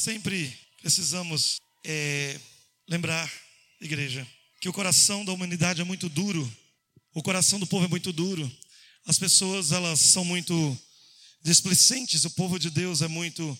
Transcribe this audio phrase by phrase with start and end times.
[0.00, 2.40] Sempre precisamos é,
[2.88, 3.30] lembrar,
[3.78, 4.26] igreja,
[4.58, 6.50] que o coração da humanidade é muito duro,
[7.12, 8.50] o coração do povo é muito duro,
[9.04, 10.54] as pessoas elas são muito
[11.42, 13.58] displicentes, o povo de Deus é muito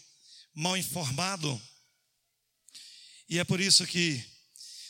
[0.55, 1.61] mal informado,
[3.29, 4.25] e é por isso que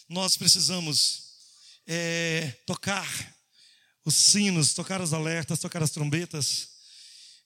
[0.09, 1.33] nós precisamos
[1.85, 3.37] é, tocar
[4.05, 6.69] os sinos, tocar os alertas, tocar as trombetas.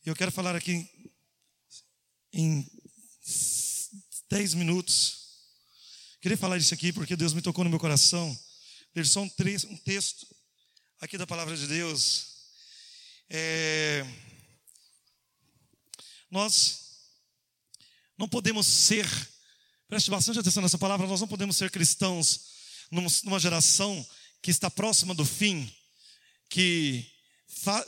[0.05, 0.87] E eu quero falar aqui
[2.35, 2.71] em
[4.29, 5.25] dez minutos.
[6.21, 8.39] Queria falar isso aqui porque Deus me tocou no meu coração.
[8.95, 9.31] Ler só um,
[9.69, 10.27] um texto
[11.01, 12.35] aqui da palavra de Deus.
[13.29, 14.07] É,
[16.31, 16.85] nós
[18.17, 19.07] não podemos ser,
[19.89, 22.41] preste bastante atenção nessa palavra, nós não podemos ser cristãos
[22.91, 24.07] numa geração
[24.41, 25.73] que está próxima do fim,
[26.49, 27.11] que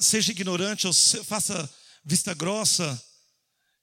[0.00, 1.68] seja ignorante ou faça
[2.04, 3.02] vista grossa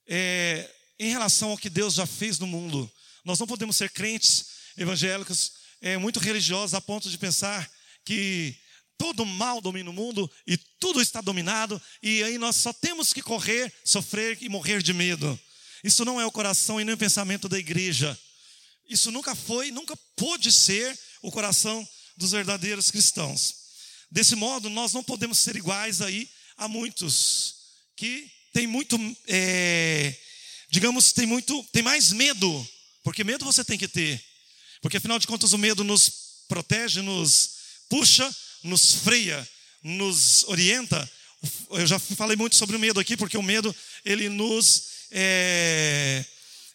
[0.07, 0.69] é,
[1.03, 2.91] em relação ao que Deus já fez no mundo.
[3.23, 4.45] Nós não podemos ser crentes
[4.77, 7.69] evangélicos é, muito religiosos a ponto de pensar
[8.05, 8.55] que
[8.97, 13.21] todo mal domina o mundo e tudo está dominado e aí nós só temos que
[13.21, 15.39] correr, sofrer e morrer de medo.
[15.83, 18.17] Isso não é o coração e nem o pensamento da igreja.
[18.89, 23.55] Isso nunca foi, nunca pôde ser o coração dos verdadeiros cristãos.
[24.09, 27.55] Desse modo, nós não podemos ser iguais aí a muitos
[27.95, 30.15] que têm muito, é,
[30.73, 32.67] digamos, tem muito, tem mais medo,
[33.03, 34.19] porque medo você tem que ter,
[34.81, 36.11] porque afinal de contas o medo nos
[36.47, 37.51] protege, nos
[37.87, 39.47] puxa, nos freia,
[39.83, 41.11] nos orienta.
[41.69, 46.25] Eu já falei muito sobre o medo aqui, porque o medo ele nos é,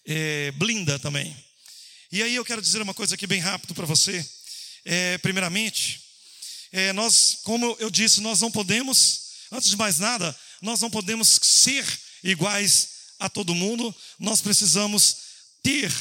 [0.06, 1.36] é, blinda também.
[2.12, 4.24] E aí eu quero dizer uma coisa aqui bem rápido para você.
[4.84, 6.00] É, primeiramente,
[6.70, 11.41] é, nós, como eu disse, nós não podemos, antes de mais nada, nós não podemos
[11.42, 11.84] ser
[12.22, 13.94] iguais a todo mundo.
[14.19, 15.16] Nós precisamos
[15.62, 15.92] ter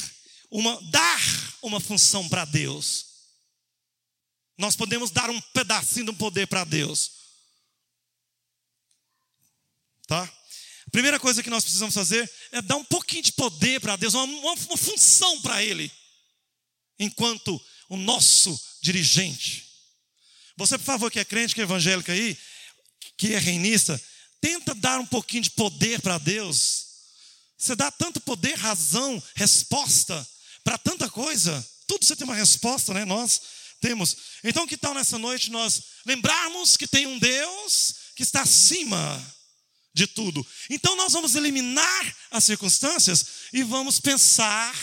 [0.50, 1.20] uma, dar
[1.62, 3.06] uma função para Deus.
[4.56, 7.12] Nós podemos dar um pedacinho um poder para Deus.
[10.06, 10.22] Tá?
[10.86, 14.14] A primeira coisa que nós precisamos fazer é dar um pouquinho de poder para Deus,
[14.14, 15.92] uma, uma, uma função para Ele,
[16.98, 19.68] enquanto o nosso dirigente.
[20.56, 22.36] Você, por favor, que é crente, que é evangélico aí,
[23.16, 24.00] que é reinista,
[24.40, 26.87] tenta dar um pouquinho de poder para Deus.
[27.58, 30.26] Você dá tanto poder, razão, resposta
[30.62, 31.66] para tanta coisa.
[31.86, 33.04] Tudo você tem uma resposta, né?
[33.04, 33.40] Nós
[33.80, 34.16] temos.
[34.44, 39.34] Então, que tal nessa noite nós lembrarmos que tem um Deus que está acima
[39.98, 40.46] de tudo.
[40.70, 44.74] Então nós vamos eliminar as circunstâncias e vamos pensar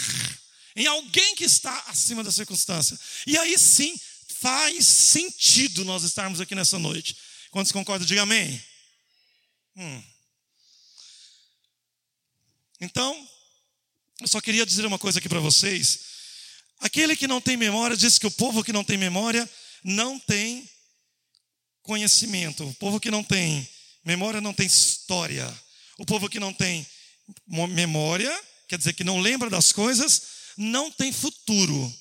[0.76, 3.00] em alguém que está acima da circunstância.
[3.26, 3.98] E aí sim
[4.42, 7.16] faz sentido nós estarmos aqui nessa noite.
[7.50, 8.62] Quantos concordam, diga amém.
[9.78, 10.04] Hum.
[12.82, 13.28] Então,
[14.22, 16.00] eu só queria dizer uma coisa aqui para vocês.
[16.80, 19.50] Aquele que não tem memória diz que o povo que não tem memória
[19.84, 20.70] não tem
[21.82, 22.68] conhecimento.
[22.68, 23.68] O povo que não tem
[24.06, 25.52] Memória não tem história.
[25.98, 26.86] O povo que não tem
[27.48, 28.32] memória,
[28.68, 30.22] quer dizer que não lembra das coisas,
[30.56, 31.92] não tem futuro.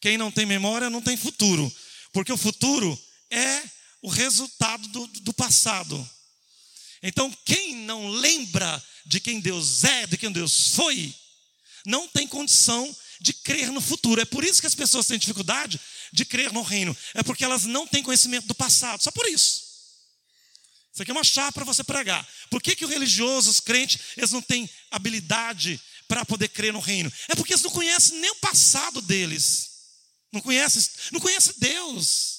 [0.00, 1.70] Quem não tem memória não tem futuro,
[2.14, 2.98] porque o futuro
[3.30, 3.62] é
[4.00, 6.10] o resultado do, do passado.
[7.02, 11.14] Então, quem não lembra de quem Deus é, de quem Deus foi,
[11.86, 14.20] não tem condição de crer no futuro.
[14.20, 15.80] É por isso que as pessoas têm dificuldade
[16.12, 16.96] de crer no reino.
[17.14, 19.02] É porque elas não têm conhecimento do passado.
[19.02, 19.64] Só por isso.
[20.92, 22.26] Isso aqui é uma chave para você pregar.
[22.50, 26.80] Por que, que os religiosos, os crentes, eles não têm habilidade para poder crer no
[26.80, 27.12] reino?
[27.28, 29.70] É porque eles não conhecem nem o passado deles.
[30.32, 32.35] Não conhecem, não conhecem Deus.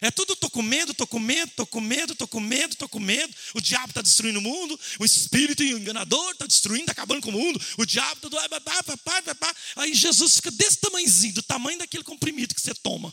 [0.00, 2.88] É tudo, estou com medo, estou com medo, estou com medo, estou com medo, estou
[2.88, 3.34] com medo.
[3.54, 7.32] O diabo está destruindo o mundo, o espírito enganador está destruindo, está acabando com o
[7.32, 7.60] mundo.
[7.78, 9.56] O diabo está.
[9.76, 13.12] Aí Jesus fica desse tamanhozinho, do tamanho daquele comprimido que você toma.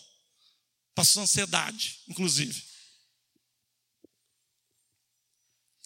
[0.95, 2.61] Passou ansiedade, inclusive.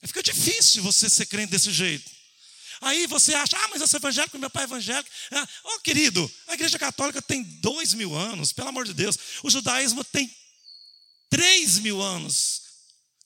[0.06, 2.10] Fica difícil você ser crente desse jeito.
[2.82, 5.10] Aí você acha, ah, mas eu sou evangélico, meu pai é evangélico.
[5.32, 9.18] Ah, oh, querido, a igreja católica tem dois mil anos, pelo amor de Deus.
[9.44, 10.32] O judaísmo tem
[11.30, 12.62] três mil anos,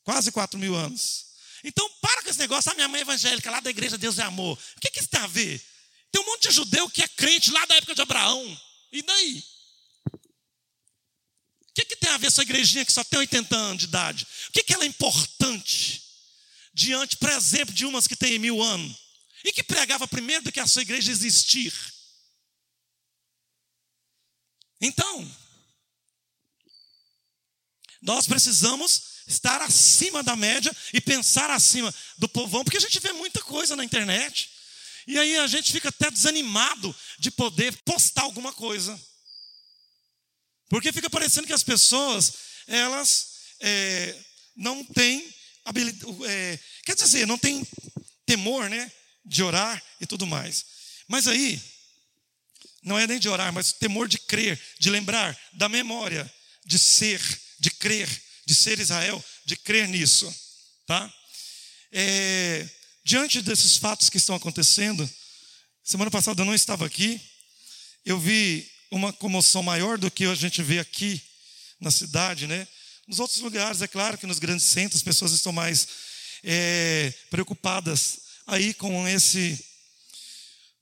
[0.03, 1.25] quase quatro mil anos.
[1.63, 4.23] Então, para com esse negócio, a minha mãe é evangélica, lá da igreja Deus é
[4.23, 4.57] amor.
[4.77, 5.63] O que, que isso tem a ver?
[6.11, 8.61] Tem um monte de judeu que é crente lá da época de Abraão.
[8.91, 9.43] E daí?
[10.13, 14.27] O que, que tem a ver essa igrejinha que só tem 80 anos de idade?
[14.49, 16.01] O que, que ela é importante?
[16.73, 18.95] diante, por exemplo, de umas que têm mil anos
[19.43, 21.73] e que pregava primeiro do que a sua igreja existir.
[24.79, 25.35] Então,
[28.01, 33.13] nós precisamos estar acima da média e pensar acima do povão, porque a gente vê
[33.13, 34.49] muita coisa na internet.
[35.07, 38.99] E aí a gente fica até desanimado de poder postar alguma coisa.
[40.69, 42.33] Porque fica parecendo que as pessoas,
[42.67, 43.27] elas
[43.59, 44.15] é,
[44.55, 45.33] não têm
[45.65, 47.65] habilidade, é, quer dizer, não têm
[48.25, 48.91] temor, né?
[49.25, 50.65] De orar e tudo mais.
[51.07, 51.61] Mas aí,
[52.81, 56.31] não é nem de orar, mas temor de crer, de lembrar da memória,
[56.65, 57.21] de ser,
[57.61, 58.09] de crer,
[58.43, 60.33] de ser Israel, de crer nisso,
[60.87, 61.13] tá?
[61.91, 62.67] É,
[63.05, 65.07] diante desses fatos que estão acontecendo,
[65.83, 67.21] semana passada eu não estava aqui,
[68.03, 71.21] eu vi uma comoção maior do que a gente vê aqui
[71.79, 72.67] na cidade, né?
[73.07, 75.87] Nos outros lugares, é claro que nos grandes centros as pessoas estão mais
[76.43, 79.63] é, preocupadas aí com esse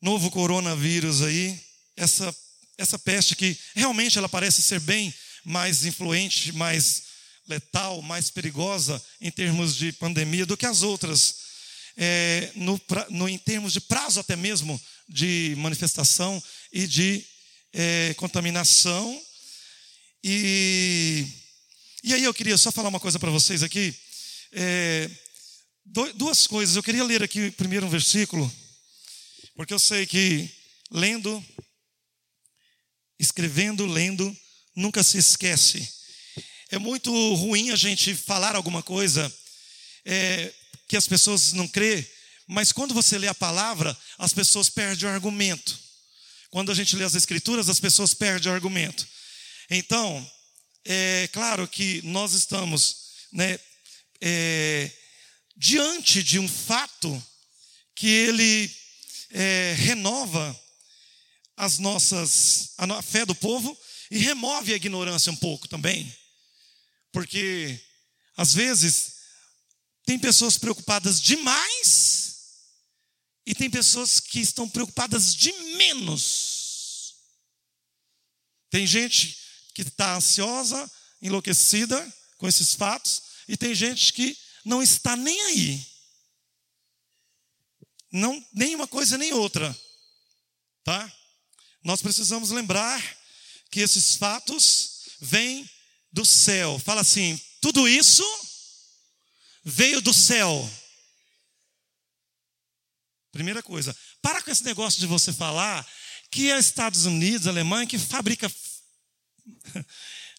[0.01, 1.61] novo coronavírus aí,
[1.97, 2.33] essa,
[2.77, 5.13] essa peste que realmente ela parece ser bem
[5.43, 7.03] mais influente, mais
[7.47, 11.49] letal, mais perigosa em termos de pandemia do que as outras.
[11.97, 16.41] É, no, no, em termos de prazo até mesmo de manifestação
[16.71, 17.25] e de
[17.73, 19.21] é, contaminação.
[20.23, 21.25] E,
[22.03, 23.93] e aí eu queria só falar uma coisa para vocês aqui.
[24.51, 25.09] É,
[26.15, 26.75] duas coisas.
[26.75, 28.51] Eu queria ler aqui primeiro um versículo,
[29.55, 30.49] porque eu sei que
[30.91, 31.43] lendo,
[33.19, 34.35] escrevendo, lendo,
[34.79, 35.87] nunca se esquece.
[36.71, 39.31] É muito ruim a gente falar alguma coisa
[40.05, 40.53] é,
[40.87, 42.09] que as pessoas não crê,
[42.47, 45.77] mas quando você lê a palavra, as pessoas perdem o argumento.
[46.49, 49.07] Quando a gente lê as escrituras, as pessoas perdem o argumento.
[49.69, 50.31] Então,
[50.85, 52.95] é claro que nós estamos
[53.31, 53.59] né,
[54.21, 54.89] é,
[55.55, 57.21] diante de um fato
[57.93, 58.73] que ele
[59.31, 60.59] é, renova
[61.57, 63.77] as nossas a fé do povo
[64.09, 66.15] e remove a ignorância um pouco também,
[67.11, 67.79] porque
[68.35, 69.19] às vezes
[70.05, 72.29] tem pessoas preocupadas demais
[73.45, 77.15] e tem pessoas que estão preocupadas de menos.
[78.69, 79.37] Tem gente
[79.73, 80.89] que está ansiosa,
[81.21, 85.85] enlouquecida com esses fatos, e tem gente que não está nem aí.
[88.11, 89.75] Não, nem uma coisa nem outra.
[90.83, 91.11] Tá?
[91.83, 93.18] Nós precisamos lembrar
[93.69, 95.69] que esses fatos vêm
[96.11, 96.79] do céu.
[96.79, 98.23] Fala assim: tudo isso
[99.63, 100.69] veio do céu.
[103.31, 105.87] Primeira coisa, para com esse negócio de você falar
[106.31, 108.51] que é Estados Unidos, Alemanha, que fabrica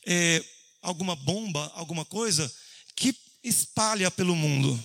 [0.07, 0.45] é,
[0.83, 2.53] alguma bomba, alguma coisa
[2.97, 4.83] que espalha pelo mundo.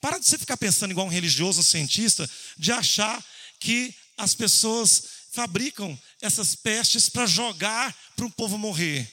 [0.00, 3.24] Para de você ficar pensando igual um religioso, um cientista, de achar
[3.58, 9.06] que as pessoas fabricam essas pestes para jogar para o povo morrer.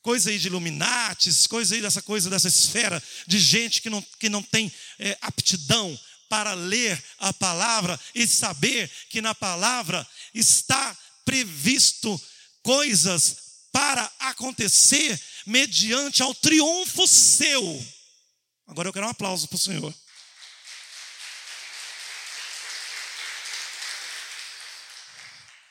[0.00, 4.30] Coisa aí de Illuminates, coisa aí dessa coisa, dessa esfera de gente que não, que
[4.30, 5.96] não tem é, aptidão
[6.26, 12.18] para ler a palavra e saber que na palavra está previsto
[12.62, 13.36] coisas
[13.70, 17.86] para acontecer mediante ao triunfo seu.
[18.66, 19.94] Agora eu quero um aplauso para o Senhor.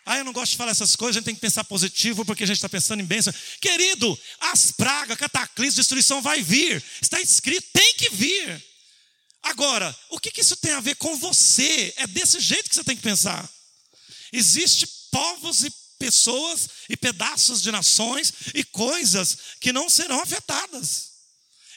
[0.05, 2.43] Ah, eu não gosto de falar essas coisas, a gente tem que pensar positivo porque
[2.43, 3.33] a gente está pensando em bênção.
[3.59, 6.83] Querido, as pragas, cataclismo, destruição vai vir.
[7.01, 8.63] Está escrito, tem que vir.
[9.43, 11.93] Agora, o que, que isso tem a ver com você?
[11.97, 13.47] É desse jeito que você tem que pensar.
[14.31, 21.11] Existem povos e pessoas e pedaços de nações e coisas que não serão afetadas.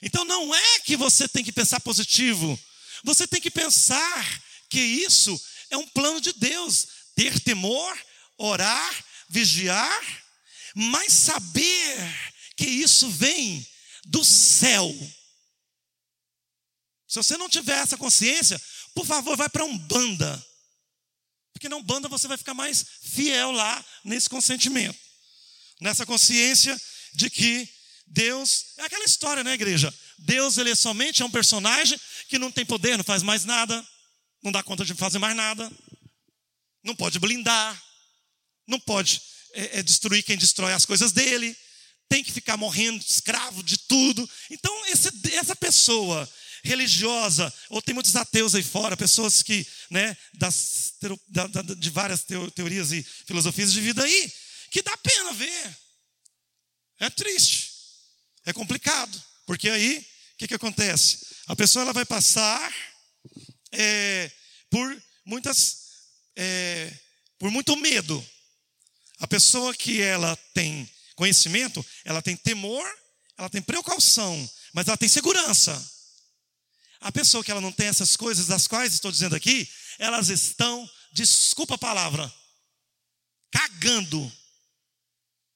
[0.02, 2.58] Então não é que você tem que pensar positivo,
[3.02, 5.38] você tem que pensar que isso
[5.70, 6.86] é um plano de Deus.
[7.14, 7.96] Ter temor,
[8.38, 10.24] orar, vigiar,
[10.74, 11.98] mas saber
[12.56, 13.66] que isso vem
[14.06, 14.92] do céu.
[17.08, 18.60] Se você não tiver essa consciência,
[18.94, 20.44] por favor, vai para um banda.
[21.52, 24.98] Porque não banda você vai ficar mais fiel lá nesse consentimento.
[25.80, 26.80] Nessa consciência
[27.14, 27.68] de que
[28.06, 29.92] Deus, é aquela história, né, igreja?
[30.18, 31.98] Deus, ele é somente é um personagem
[32.28, 33.86] que não tem poder, não faz mais nada,
[34.42, 35.70] não dá conta de fazer mais nada,
[36.82, 37.82] não pode blindar,
[38.66, 39.20] não pode
[39.52, 41.56] é, é, destruir quem destrói as coisas dele,
[42.08, 44.28] tem que ficar morrendo escravo de tudo.
[44.50, 46.28] Então, esse, essa pessoa
[46.62, 50.94] religiosa, ou tem muitos ateus aí fora, pessoas que, né, das,
[51.76, 54.32] de várias teorias e filosofias de vida aí,
[54.70, 55.76] que dá pena ver.
[57.00, 57.72] É triste.
[58.46, 59.98] É complicado, porque aí
[60.34, 61.26] o que, que acontece?
[61.46, 62.74] A pessoa ela vai passar
[63.72, 64.30] é,
[64.68, 65.78] por muitas,
[66.34, 66.92] é,
[67.38, 68.24] por muito medo.
[69.20, 72.86] A pessoa que ela tem conhecimento, ela tem temor,
[73.38, 75.92] ela tem precaução, mas ela tem segurança.
[77.00, 79.68] A pessoa que ela não tem essas coisas, das quais estou dizendo aqui,
[79.98, 82.32] elas estão desculpa a palavra,
[83.50, 84.32] cagando.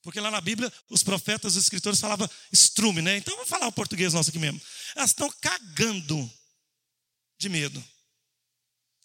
[0.03, 3.17] Porque lá na Bíblia, os profetas, os escritores falavam estrume, né?
[3.17, 4.61] Então vamos falar o português nosso aqui mesmo.
[4.95, 6.31] Elas estão cagando
[7.39, 7.85] de medo.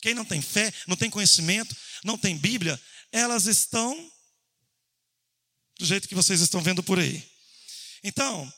[0.01, 2.79] Quem não tem fé, não tem conhecimento, não tem Bíblia,
[3.12, 4.12] elas estão
[5.77, 7.24] do jeito que vocês estão vendo por aí.
[8.03, 8.51] Então,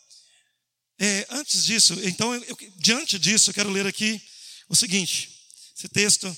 [0.99, 4.21] é, antes disso, então, eu, diante disso, eu quero ler aqui
[4.69, 5.29] o seguinte:
[5.75, 6.35] esse texto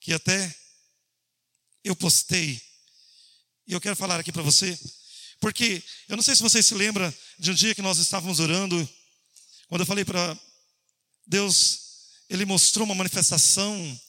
[0.00, 0.54] que até
[1.84, 2.60] eu postei,
[3.66, 4.78] e eu quero falar aqui para você,
[5.40, 8.88] porque eu não sei se vocês se lembram de um dia que nós estávamos orando,
[9.68, 10.38] quando eu falei para
[11.26, 11.78] Deus,
[12.28, 14.00] Ele mostrou uma manifestação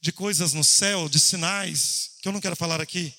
[0.00, 3.14] de coisas no céu, de sinais, que eu não quero falar aqui,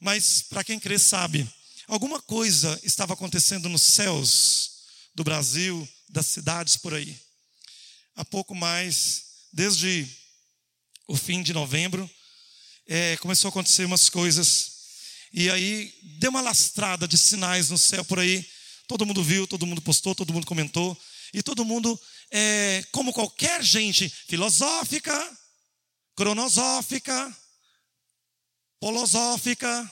[0.00, 1.48] mas para quem crê sabe,
[1.86, 4.70] alguma coisa estava acontecendo nos céus
[5.14, 7.18] do Brasil, das cidades por aí.
[8.16, 10.08] Há pouco mais, desde
[11.06, 12.08] o fim de novembro,
[12.86, 14.72] é, começou a acontecer umas coisas.
[15.32, 18.46] E aí deu uma lastrada de sinais no céu por aí.
[18.86, 20.96] Todo mundo viu, todo mundo postou, todo mundo comentou.
[21.32, 25.38] E todo mundo, é, como qualquer gente filosófica,
[26.14, 27.36] cronosófica,
[28.80, 29.90] polosófica,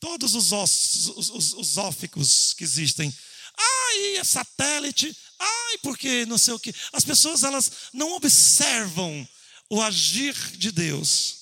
[0.00, 3.14] todos os, os, os, os óficos que existem.
[3.56, 5.16] Ai, é satélite.
[5.38, 6.74] Ai, porque não sei o que.
[6.92, 9.28] As pessoas elas não observam
[9.70, 11.36] o agir de Deus.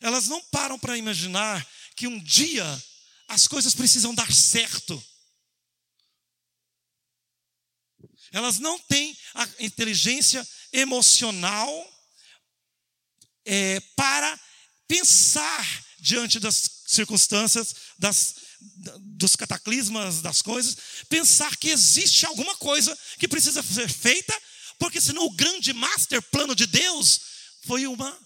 [0.00, 1.66] Elas não param para imaginar
[1.96, 2.64] que um dia
[3.28, 5.02] as coisas precisam dar certo.
[8.32, 11.70] Elas não têm a inteligência emocional
[13.44, 14.40] é, para
[14.86, 18.34] pensar diante das circunstâncias, das,
[19.00, 20.76] dos cataclismas, das coisas,
[21.08, 24.34] pensar que existe alguma coisa que precisa ser feita,
[24.78, 27.20] porque senão o grande master plano de Deus
[27.66, 28.16] foi uma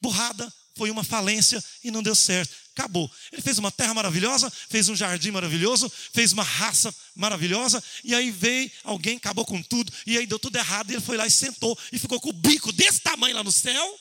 [0.00, 2.54] burrada, foi uma falência e não deu certo.
[2.72, 3.08] Acabou.
[3.32, 8.32] Ele fez uma terra maravilhosa, fez um jardim maravilhoso, fez uma raça maravilhosa, e aí
[8.32, 11.30] veio alguém, acabou com tudo, e aí deu tudo errado, e ele foi lá e
[11.30, 14.00] sentou e ficou com o bico desse tamanho lá no céu,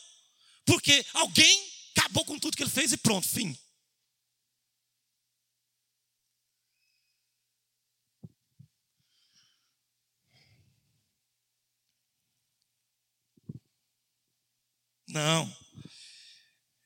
[0.66, 3.58] porque alguém acabou com tudo que ele fez e pronto, fim.
[15.08, 15.56] Não.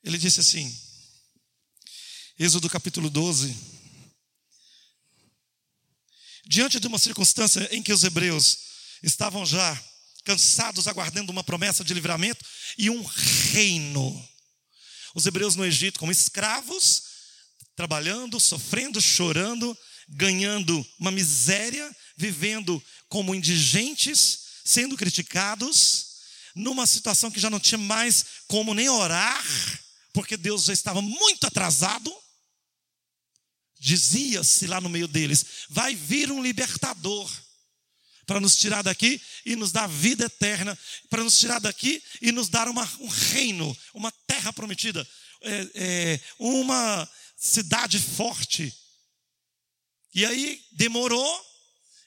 [0.04, 0.88] Ele disse assim,
[2.38, 3.56] Êxodo capítulo 12.
[6.46, 8.58] Diante de uma circunstância em que os hebreus
[9.02, 9.82] estavam já
[10.24, 12.46] cansados, aguardando uma promessa de livramento
[12.78, 14.30] e um reino.
[15.18, 17.02] Os hebreus no Egito, como escravos,
[17.76, 19.76] trabalhando, sofrendo, chorando,
[20.08, 26.06] ganhando uma miséria, vivendo como indigentes, sendo criticados,
[26.54, 29.44] numa situação que já não tinha mais como nem orar,
[30.14, 32.16] porque Deus já estava muito atrasado.
[33.80, 37.28] Dizia-se lá no meio deles: vai vir um libertador
[38.28, 40.78] para nos tirar daqui e nos dar vida eterna,
[41.10, 45.08] para nos tirar daqui e nos dar uma, um reino, uma terra prometida,
[45.42, 48.76] é, é, uma cidade forte.
[50.14, 51.46] E aí demorou,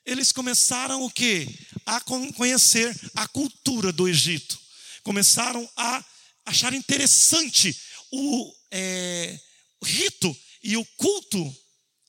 [0.04, 1.48] eles começaram o que?
[1.86, 4.60] A conhecer a cultura do Egito.
[5.02, 6.04] Começaram a
[6.44, 7.74] achar interessante
[8.12, 9.40] o é,
[9.82, 11.56] rito e o culto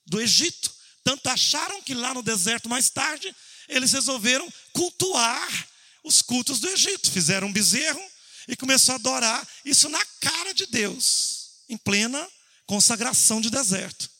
[0.04, 0.70] do Egito.
[1.02, 3.34] Tanto acharam que lá no deserto, mais tarde,
[3.68, 5.68] eles resolveram cultuar
[6.04, 7.10] os cultos do Egito.
[7.10, 8.02] Fizeram um bezerro
[8.48, 12.28] e começou a adorar isso na cara de Deus, em plena
[12.66, 14.10] consagração de deserto.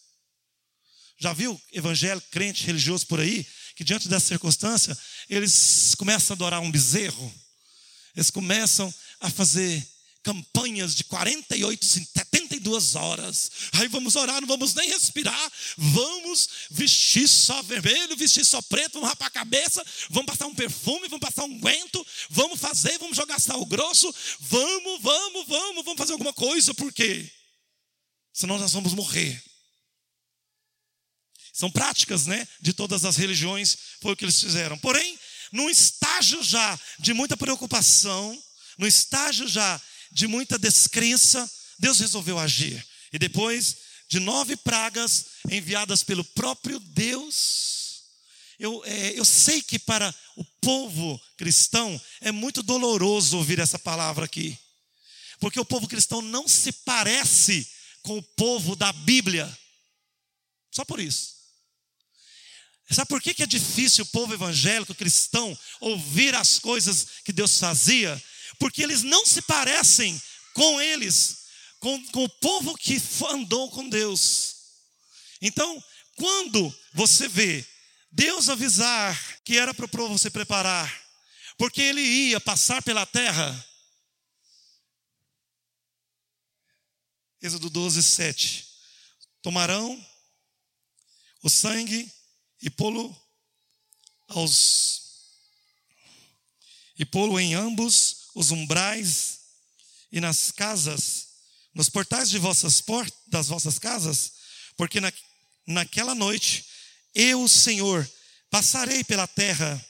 [1.19, 3.47] Já viu evangélico, crente, religioso por aí?
[3.75, 4.97] que diante dessa circunstância,
[5.29, 7.35] eles começam a adorar um bezerro,
[8.15, 9.87] eles começam a fazer
[10.23, 11.85] campanhas de 48,
[12.63, 13.51] 72 horas.
[13.73, 15.53] Aí vamos orar, não vamos nem respirar.
[15.77, 21.09] Vamos vestir só vermelho, vestir só preto, vamos rapar a cabeça, vamos passar um perfume,
[21.09, 26.13] vamos passar um guento, vamos fazer, vamos jogar sal grosso, vamos, vamos, vamos, vamos fazer
[26.13, 27.31] alguma coisa, porque
[28.33, 29.43] senão nós vamos morrer.
[31.53, 34.79] São práticas, né, de todas as religiões, foi o que eles fizeram.
[34.79, 35.19] Porém,
[35.53, 38.43] num estágio já de muita preocupação,
[38.79, 41.51] no estágio já de muita descrença,
[41.83, 42.87] Deus resolveu agir.
[43.13, 43.77] E depois
[44.09, 48.05] de nove pragas enviadas pelo próprio Deus,
[48.57, 54.25] eu, é, eu sei que para o povo cristão é muito doloroso ouvir essa palavra
[54.25, 54.57] aqui,
[55.41, 57.69] porque o povo cristão não se parece
[58.01, 59.59] com o povo da Bíblia,
[60.71, 61.33] só por isso.
[62.91, 68.23] Sabe por que, é difícil o povo evangélico cristão ouvir as coisas que Deus fazia?
[68.59, 70.21] Porque eles não se parecem
[70.55, 71.42] com eles,
[71.83, 72.97] com, com o povo que
[73.29, 74.55] andou com Deus.
[75.41, 75.83] Então,
[76.15, 77.67] quando você vê
[78.09, 80.89] Deus avisar que era para o povo se preparar,
[81.59, 83.69] porque ele ia passar pela terra.
[87.41, 88.69] Êxodo 12, 7.
[89.43, 90.07] Tomarão
[91.43, 92.09] o sangue
[92.61, 93.13] e pô-lo
[94.29, 95.03] aos
[96.97, 99.41] e pô-lo em ambos os umbrais
[100.13, 101.32] e nas casas,
[101.75, 104.33] nos portais de vossas portas, das vossas casas,
[104.77, 105.13] porque na,
[105.67, 106.65] naquela noite
[107.15, 108.09] eu, Senhor,
[108.51, 109.85] passarei pela terra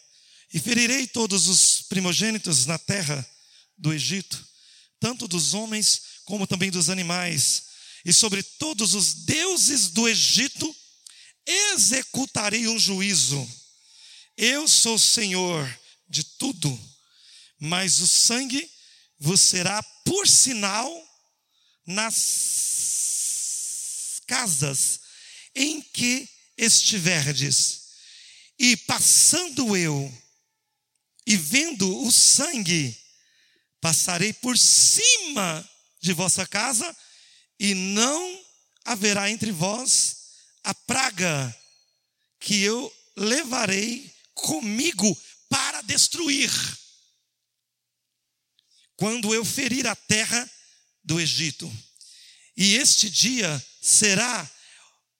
[0.52, 3.26] e ferirei todos os primogênitos na terra
[3.76, 4.46] do Egito,
[5.00, 7.64] tanto dos homens como também dos animais,
[8.04, 10.76] e sobre todos os deuses do Egito
[11.46, 13.48] executarei um juízo.
[14.36, 15.68] Eu sou Senhor
[16.08, 16.78] de tudo,
[17.58, 18.70] mas o sangue
[19.18, 20.90] vos será por sinal
[21.92, 23.72] nas
[24.26, 25.00] casas
[25.54, 27.82] em que estiverdes.
[28.58, 30.12] E passando eu
[31.26, 32.96] e vendo o sangue,
[33.80, 35.68] passarei por cima
[36.00, 36.96] de vossa casa,
[37.58, 38.44] e não
[38.84, 40.16] haverá entre vós
[40.64, 41.56] a praga
[42.40, 45.16] que eu levarei comigo
[45.49, 46.50] para destruir.
[48.96, 50.50] Quando eu ferir a terra
[51.04, 51.71] do Egito.
[52.56, 54.50] E este dia será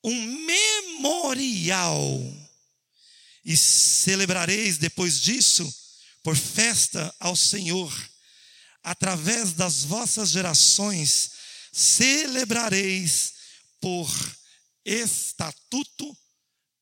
[0.05, 2.21] um memorial.
[3.45, 5.73] E celebrareis depois disso
[6.23, 7.93] por festa ao Senhor.
[8.83, 11.31] Através das vossas gerações
[11.73, 13.33] celebrareis
[13.81, 14.09] por
[14.85, 16.17] estatuto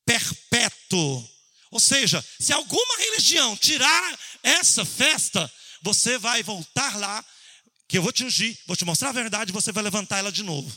[0.05, 1.29] perpétuo.
[1.71, 7.25] Ou seja, se alguma religião tirar essa festa, você vai voltar lá,
[7.91, 10.43] que eu vou te ungir, vou te mostrar a verdade, você vai levantar ela de
[10.43, 10.71] novo.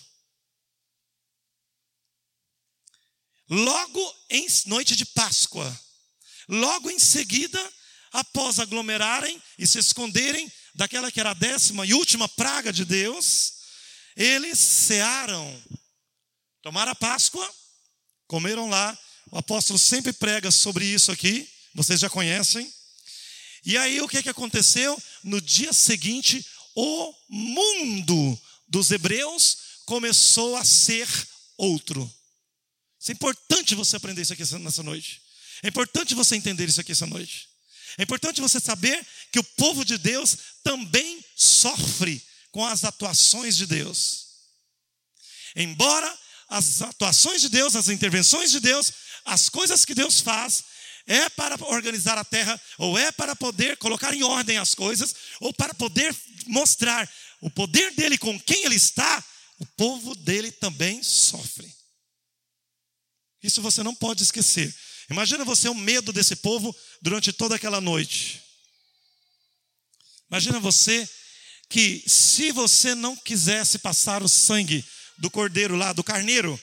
[3.49, 5.81] Logo em noite de Páscoa,
[6.49, 7.73] logo em seguida,
[8.11, 13.53] após aglomerarem e se esconderem daquela que era a décima e última praga de Deus,
[14.17, 15.63] eles cearam,
[16.63, 17.49] tomaram a Páscoa,
[18.27, 18.99] comeram lá.
[19.31, 22.69] O apóstolo sempre prega sobre isso aqui, vocês já conhecem.
[23.65, 25.01] E aí o que, que aconteceu?
[25.23, 31.09] No dia seguinte, o mundo dos hebreus começou a ser
[31.57, 32.11] outro.
[33.01, 35.23] Isso é importante você aprender isso aqui nessa noite.
[35.63, 37.49] É importante você entender isso aqui essa noite.
[37.99, 43.67] É importante você saber que o povo de Deus também sofre com as atuações de
[43.67, 44.27] Deus.
[45.55, 48.93] Embora as atuações de Deus, as intervenções de Deus,
[49.25, 50.65] as coisas que Deus faz,
[51.07, 55.53] é para organizar a terra, ou é para poder colocar em ordem as coisas, ou
[55.53, 56.15] para poder
[56.47, 59.23] mostrar o poder dele com quem ele está,
[59.59, 61.73] o povo dele também sofre.
[63.43, 64.75] Isso você não pode esquecer.
[65.11, 68.43] Imagina você o medo desse povo durante toda aquela noite.
[70.31, 71.09] Imagina você
[71.69, 74.85] que se você não quisesse passar o sangue
[75.19, 76.59] do cordeiro lá, do carneiro,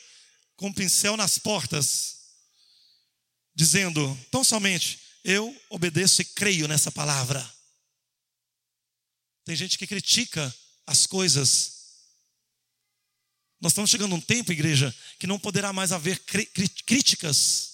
[0.55, 2.20] com um pincel nas portas,
[3.55, 7.47] dizendo tão somente: Eu obedeço e creio nessa palavra.
[9.43, 10.53] Tem gente que critica
[10.85, 11.81] as coisas
[13.61, 16.19] nós estamos chegando a um tempo, igreja, que não poderá mais haver
[16.83, 17.69] críticas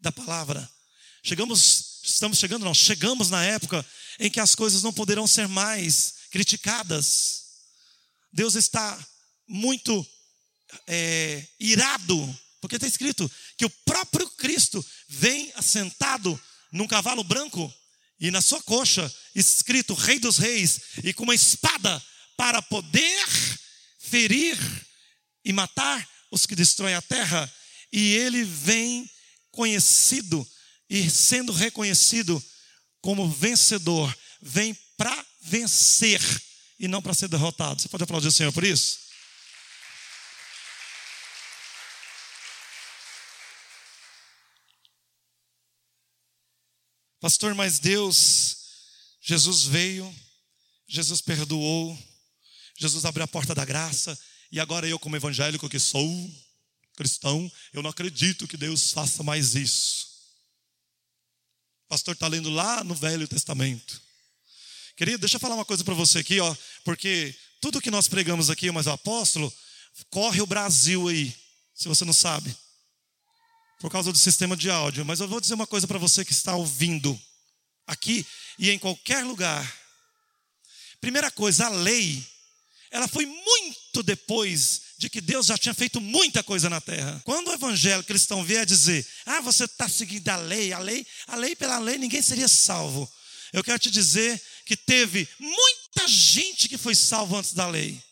[0.00, 0.68] da palavra.
[1.22, 3.84] Chegamos, estamos chegando, não, chegamos na época
[4.18, 7.42] em que as coisas não poderão ser mais criticadas.
[8.32, 8.98] Deus está
[9.46, 10.06] muito
[10.86, 13.70] é, irado, porque está escrito que o
[14.06, 16.40] próprio Cristo vem assentado
[16.72, 17.72] num cavalo branco
[18.18, 22.02] e na sua coxa escrito Rei dos Reis e com uma espada
[22.36, 23.26] para poder
[23.98, 24.58] ferir
[25.44, 27.52] e matar os que destroem a terra,
[27.92, 29.08] e ele vem
[29.52, 30.46] conhecido
[30.90, 32.42] e sendo reconhecido
[33.00, 36.20] como vencedor, vem para vencer
[36.78, 37.80] e não para ser derrotado.
[37.80, 39.03] Você pode aplaudir o Senhor por isso?
[47.24, 48.54] Pastor, mas Deus,
[49.22, 50.14] Jesus veio,
[50.86, 51.98] Jesus perdoou,
[52.78, 54.18] Jesus abriu a porta da graça,
[54.52, 56.30] e agora eu, como evangélico que sou,
[56.94, 60.06] cristão, eu não acredito que Deus faça mais isso.
[61.86, 64.02] O pastor está lendo lá no Velho Testamento.
[64.94, 68.50] Querido, deixa eu falar uma coisa para você aqui, ó, porque tudo que nós pregamos
[68.50, 69.50] aqui, mas o apóstolo,
[70.10, 71.34] corre o Brasil aí,
[71.74, 72.54] se você não sabe,
[73.80, 75.04] por causa do sistema de áudio.
[75.04, 77.20] Mas eu vou dizer uma coisa para você que está ouvindo
[77.86, 78.26] aqui
[78.58, 79.80] e em qualquer lugar.
[81.00, 82.24] primeira coisa, a lei,
[82.90, 87.20] ela foi muito depois de que Deus já tinha feito muita coisa na terra.
[87.24, 91.36] Quando o evangelho cristão vier dizer, ah, você está seguindo a lei, a lei, a
[91.36, 93.10] lei pela lei ninguém seria salvo.
[93.52, 98.02] Eu quero te dizer que teve muita gente que foi salvo antes da lei.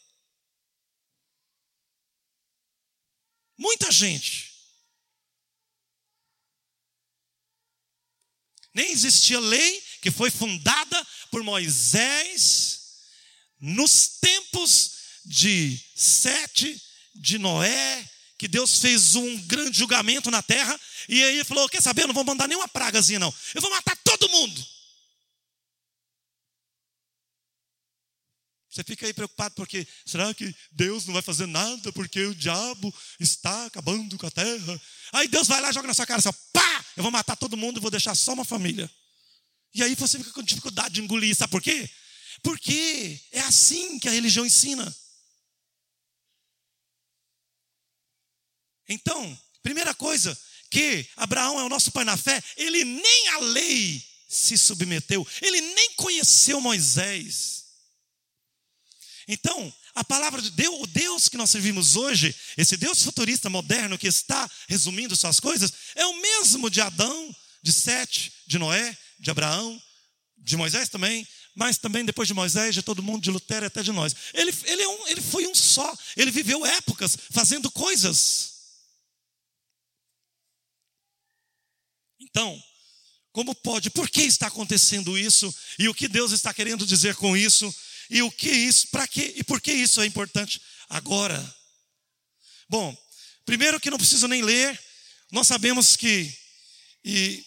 [3.57, 4.52] Muita gente.
[8.75, 12.81] Nem existia lei que foi fundada por Moisés
[13.61, 14.93] nos tempos
[15.25, 16.81] de Sete,
[17.15, 18.09] de Noé,
[18.39, 22.03] que Deus fez um grande julgamento na terra, e aí ele falou: Quer saber?
[22.03, 23.33] Eu não vou mandar nenhuma pragazinha, não.
[23.55, 24.67] Eu vou matar todo mundo.
[28.73, 32.93] Você fica aí preocupado porque será que Deus não vai fazer nada porque o diabo
[33.21, 34.81] está acabando com a terra?
[35.13, 36.82] Aí Deus vai lá e joga na sua cara assim, pá!
[36.97, 38.91] Eu vou matar todo mundo e vou deixar só uma família.
[39.75, 41.89] E aí você fica com dificuldade de engolir, sabe por quê?
[42.43, 44.95] Porque é assim que a religião ensina.
[48.89, 50.39] Então, primeira coisa,
[50.71, 55.61] que Abraão é o nosso pai na fé, ele nem a lei se submeteu, ele
[55.61, 57.65] nem conheceu Moisés.
[59.29, 63.99] Então, a palavra de Deus, o Deus que nós servimos hoje, esse Deus futurista moderno
[63.99, 69.31] que está resumindo suas coisas, é o mesmo de Adão, de Sete, de Noé, de
[69.31, 69.81] Abraão,
[70.39, 73.93] de Moisés também, mas também depois de Moisés, de todo mundo, de Lutero até de
[73.93, 74.15] nós.
[74.33, 78.53] Ele, ele, é um, ele foi um só, ele viveu épocas fazendo coisas.
[82.19, 82.63] Então,
[83.31, 85.55] como pode, por que está acontecendo isso?
[85.79, 87.73] E o que Deus está querendo dizer com isso?
[88.13, 91.43] E o que isso, para que e por que isso é importante agora?
[92.69, 92.95] Bom,
[93.47, 94.79] primeiro que não preciso nem ler,
[95.31, 96.31] nós sabemos que,
[97.03, 97.43] e,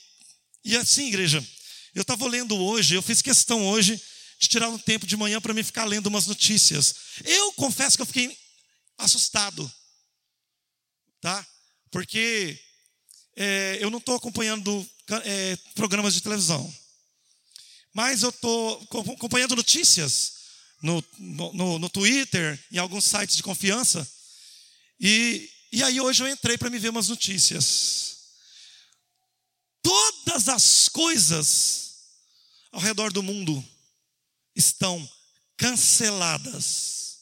[0.64, 1.48] e assim, igreja,
[1.94, 4.02] eu estava lendo hoje, eu fiz questão hoje
[4.40, 6.96] de tirar um tempo de manhã para me ficar lendo umas notícias.
[7.24, 8.36] Eu confesso que eu fiquei
[8.98, 9.72] assustado,
[11.22, 11.46] tá?
[11.92, 12.60] Porque
[13.36, 14.90] é, eu não estou acompanhando
[15.26, 16.76] é, programas de televisão,
[17.94, 18.82] mas eu estou
[19.14, 20.35] acompanhando notícias
[20.86, 24.08] no, no, no Twitter, em alguns sites de confiança.
[25.00, 28.18] E, e aí hoje eu entrei para me ver umas notícias.
[29.82, 31.96] Todas as coisas
[32.72, 33.68] ao redor do mundo
[34.56, 35.10] estão
[35.58, 37.18] canceladas.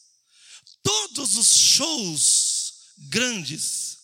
[0.82, 3.98] Todos os shows grandes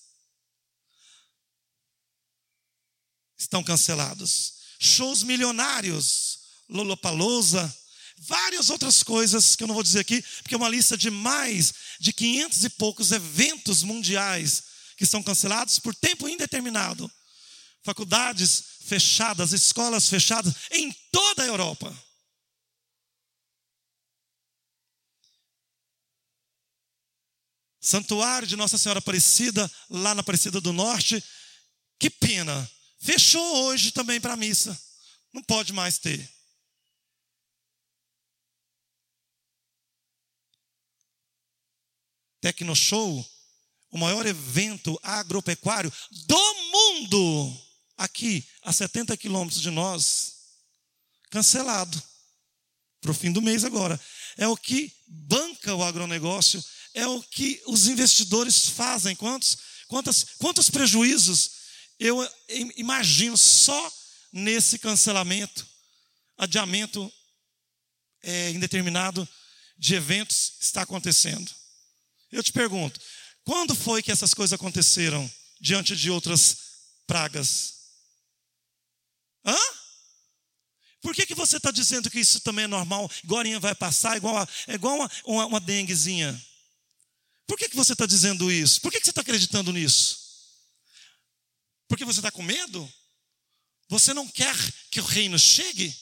[3.37, 4.55] estão cancelados.
[4.79, 7.80] Shows milionários, Lollapalooza,
[8.21, 11.73] várias outras coisas que eu não vou dizer aqui, porque é uma lista de mais
[11.99, 14.65] de 500 e poucos eventos mundiais
[14.97, 17.11] que são cancelados por tempo indeterminado.
[17.83, 21.97] Faculdades fechadas, escolas fechadas em toda a Europa.
[27.81, 31.25] Santuário de Nossa Senhora Aparecida, lá na Aparecida do Norte.
[31.99, 32.71] Que pena.
[33.01, 34.79] Fechou hoje também para a missa.
[35.33, 36.40] Não pode mais ter.
[42.41, 43.27] Tecnoshow,
[43.91, 47.61] o maior evento agropecuário do mundo,
[47.97, 50.35] aqui a 70 quilômetros de nós,
[51.31, 52.03] cancelado
[53.01, 54.01] para o fim do mês agora.
[54.37, 56.63] É o que banca o agronegócio,
[56.95, 59.17] é o que os investidores fazem.
[59.17, 59.57] Quantos,
[59.89, 61.61] quantos, quantos prejuízos
[61.99, 62.27] eu
[62.77, 63.93] imagino só
[64.33, 65.67] nesse cancelamento,
[66.39, 67.13] adiamento
[68.23, 69.29] é, indeterminado
[69.77, 71.60] de eventos está acontecendo.
[72.31, 73.01] Eu te pergunto,
[73.45, 76.57] quando foi que essas coisas aconteceram diante de outras
[77.07, 77.75] pragas?
[79.45, 79.57] Hã?
[81.01, 83.11] Por que, que você está dizendo que isso também é normal?
[83.25, 86.41] Agora vai passar, igual a, é igual uma, uma, uma denguezinha.
[87.47, 88.81] Por que, que você está dizendo isso?
[88.81, 90.21] Por que, que você está acreditando nisso?
[91.89, 92.93] Porque você está com medo?
[93.89, 94.55] Você não quer
[94.91, 95.93] que o reino chegue?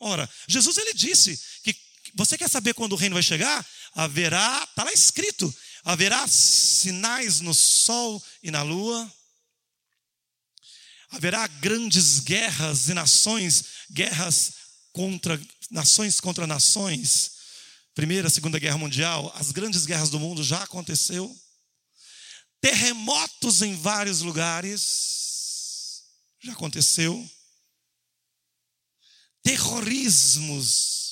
[0.00, 1.76] Ora, Jesus ele disse que
[2.14, 3.64] você quer saber quando o reino vai chegar?
[3.96, 9.10] Haverá, está lá escrito, haverá sinais no sol e na lua,
[11.10, 14.52] haverá grandes guerras e nações, guerras
[14.92, 17.32] contra nações contra nações.
[17.94, 21.34] Primeira, Segunda Guerra Mundial, as grandes guerras do mundo já aconteceu.
[22.60, 26.02] Terremotos em vários lugares
[26.40, 27.28] já aconteceu.
[29.42, 31.05] Terrorismos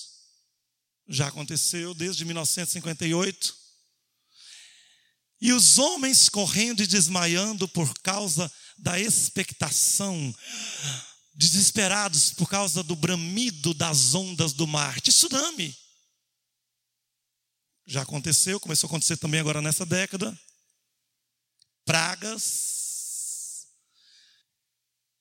[1.09, 3.55] já aconteceu desde 1958.
[5.41, 10.35] E os homens correndo e desmaiando por causa da expectação,
[11.35, 15.77] desesperados por causa do bramido das ondas do mar, tsunami.
[17.87, 20.39] já aconteceu, começou a acontecer também agora nessa década.
[21.85, 23.67] Pragas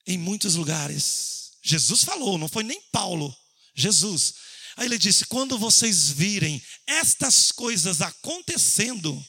[0.07, 1.57] em muitos lugares.
[1.61, 3.35] Jesus falou, não foi nem Paulo,
[3.75, 4.33] Jesus.
[4.75, 9.23] Aí ele disse: quando vocês virem estas coisas acontecendo,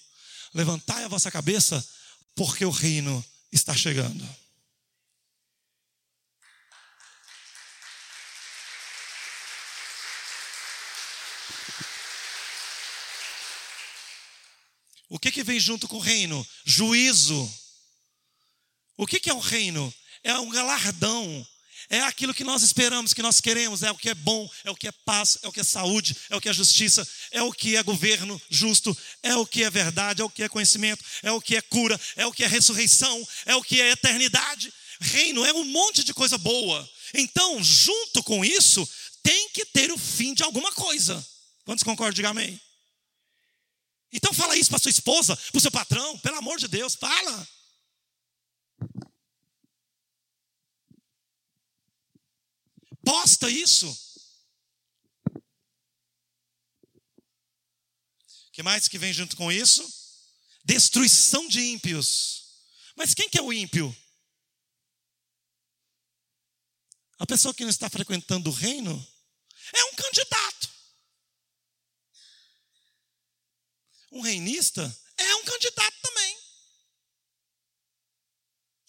[0.54, 1.86] levantai a vossa cabeça,
[2.34, 4.24] porque o reino está chegando.
[15.08, 16.44] O que, que vem junto com o reino?
[16.64, 17.48] Juízo.
[18.96, 19.94] O que, que é o reino?
[20.24, 21.46] É um galardão,
[21.88, 24.74] é aquilo que nós esperamos, que nós queremos, é o que é bom, é o
[24.74, 27.52] que é paz, é o que é saúde, é o que é justiça, é o
[27.52, 31.30] que é governo justo, é o que é verdade, é o que é conhecimento, é
[31.32, 34.72] o que é cura, é o que é ressurreição, é o que é eternidade.
[35.00, 36.88] Reino é um monte de coisa boa.
[37.14, 38.88] Então, junto com isso,
[39.22, 41.24] tem que ter o fim de alguma coisa.
[41.64, 42.14] Quantos concordam?
[42.14, 42.60] Diga amém.
[44.12, 47.48] Então fala isso para sua esposa, para o seu patrão, pelo amor de Deus, fala.
[53.04, 53.88] Posta isso.
[55.36, 55.42] O
[58.52, 59.82] que mais que vem junto com isso?
[60.64, 62.44] Destruição de ímpios.
[62.96, 63.94] Mas quem que é o ímpio?
[67.18, 68.92] A pessoa que não está frequentando o reino
[69.72, 70.68] é um candidato.
[74.12, 74.82] Um reinista
[75.16, 76.38] é um candidato também.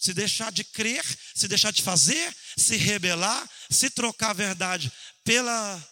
[0.05, 4.91] Se deixar de crer, se deixar de fazer, se rebelar, se trocar a verdade
[5.23, 5.83] pela.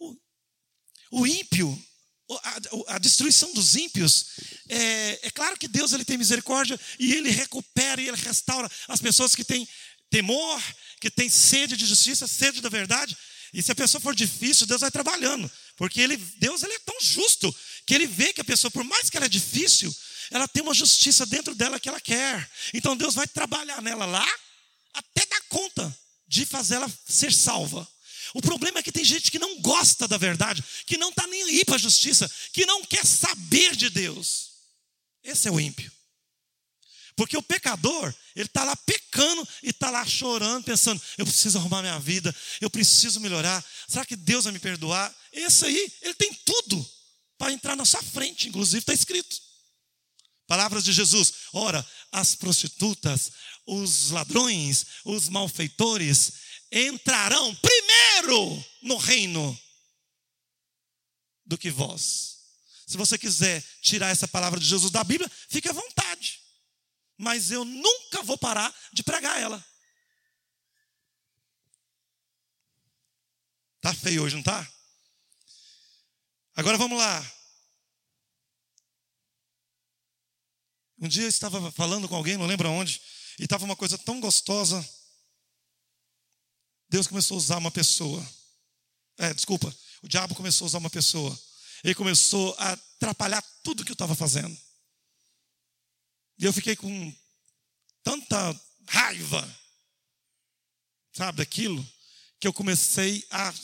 [0.00, 0.16] O,
[1.12, 1.80] o ímpio,
[2.42, 4.26] a, a, destruição dos ímpios,
[4.68, 9.00] é, é claro que Deus ele tem misericórdia e ele recupera e ele restaura as
[9.00, 9.68] pessoas que têm
[10.10, 10.60] temor,
[11.00, 13.16] que têm sede de justiça, sede da verdade.
[13.54, 15.48] E se a pessoa for difícil, Deus vai trabalhando.
[15.76, 17.54] Porque ele, Deus ele é tão justo
[17.86, 19.94] que ele vê que a pessoa, por mais que ela é difícil,
[20.30, 22.48] ela tem uma justiça dentro dela que ela quer.
[22.74, 24.26] Então Deus vai trabalhar nela lá
[24.94, 27.88] até dar conta de fazer ela ser salva.
[28.34, 31.42] O problema é que tem gente que não gosta da verdade, que não está nem
[31.44, 34.50] aí para a justiça, que não quer saber de Deus.
[35.24, 35.90] Esse é o ímpio.
[37.16, 41.82] Porque o pecador, ele está lá pecando e está lá chorando, pensando: eu preciso arrumar
[41.82, 43.64] minha vida, eu preciso melhorar.
[43.88, 45.12] Será que Deus vai me perdoar?
[45.32, 46.88] Esse aí, ele tem tudo
[47.36, 49.47] para entrar na sua frente, inclusive está escrito.
[50.48, 53.30] Palavras de Jesus: ora, as prostitutas,
[53.64, 56.32] os ladrões, os malfeitores
[56.72, 59.56] entrarão primeiro no reino
[61.46, 62.38] do que vós.
[62.84, 66.48] Se você quiser tirar essa palavra de Jesus da Bíblia, fique à vontade
[67.18, 69.62] mas eu nunca vou parar de pregar ela.
[73.80, 74.66] Tá feio hoje, não tá?
[76.54, 77.37] Agora vamos lá.
[81.00, 83.00] Um dia eu estava falando com alguém, não lembro aonde,
[83.38, 84.86] e estava uma coisa tão gostosa.
[86.88, 88.26] Deus começou a usar uma pessoa.
[89.18, 91.38] É, desculpa, o diabo começou a usar uma pessoa.
[91.84, 94.56] Ele começou a atrapalhar tudo que eu estava fazendo.
[96.38, 97.14] E eu fiquei com
[98.02, 99.58] tanta raiva,
[101.12, 101.86] sabe, daquilo,
[102.40, 103.54] que eu comecei a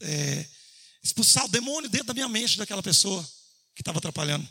[0.00, 0.46] é,
[1.02, 3.22] expulsar o demônio dentro da minha mente daquela pessoa
[3.74, 4.46] que estava atrapalhando.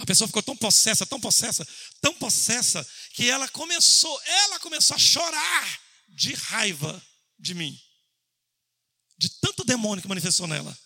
[0.00, 1.66] A pessoa ficou tão possessa, tão possessa,
[2.00, 7.06] tão possessa, que ela começou, ela começou a chorar de raiva
[7.38, 7.78] de mim.
[9.18, 10.76] De tanto demônio que manifestou nela.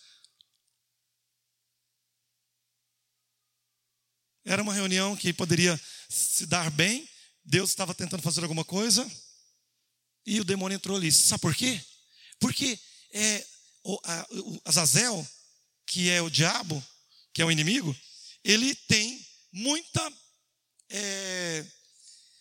[4.44, 7.08] Era uma reunião que poderia se dar bem.
[7.44, 9.08] Deus estava tentando fazer alguma coisa.
[10.26, 11.12] E o demônio entrou ali.
[11.12, 11.80] Sabe por quê?
[12.40, 12.78] Porque
[13.12, 13.46] é,
[13.84, 15.26] o, a, o Azazel,
[15.86, 16.84] que é o diabo,
[17.32, 17.96] que é o inimigo,
[18.44, 20.12] ele tem muita.
[20.90, 21.66] É,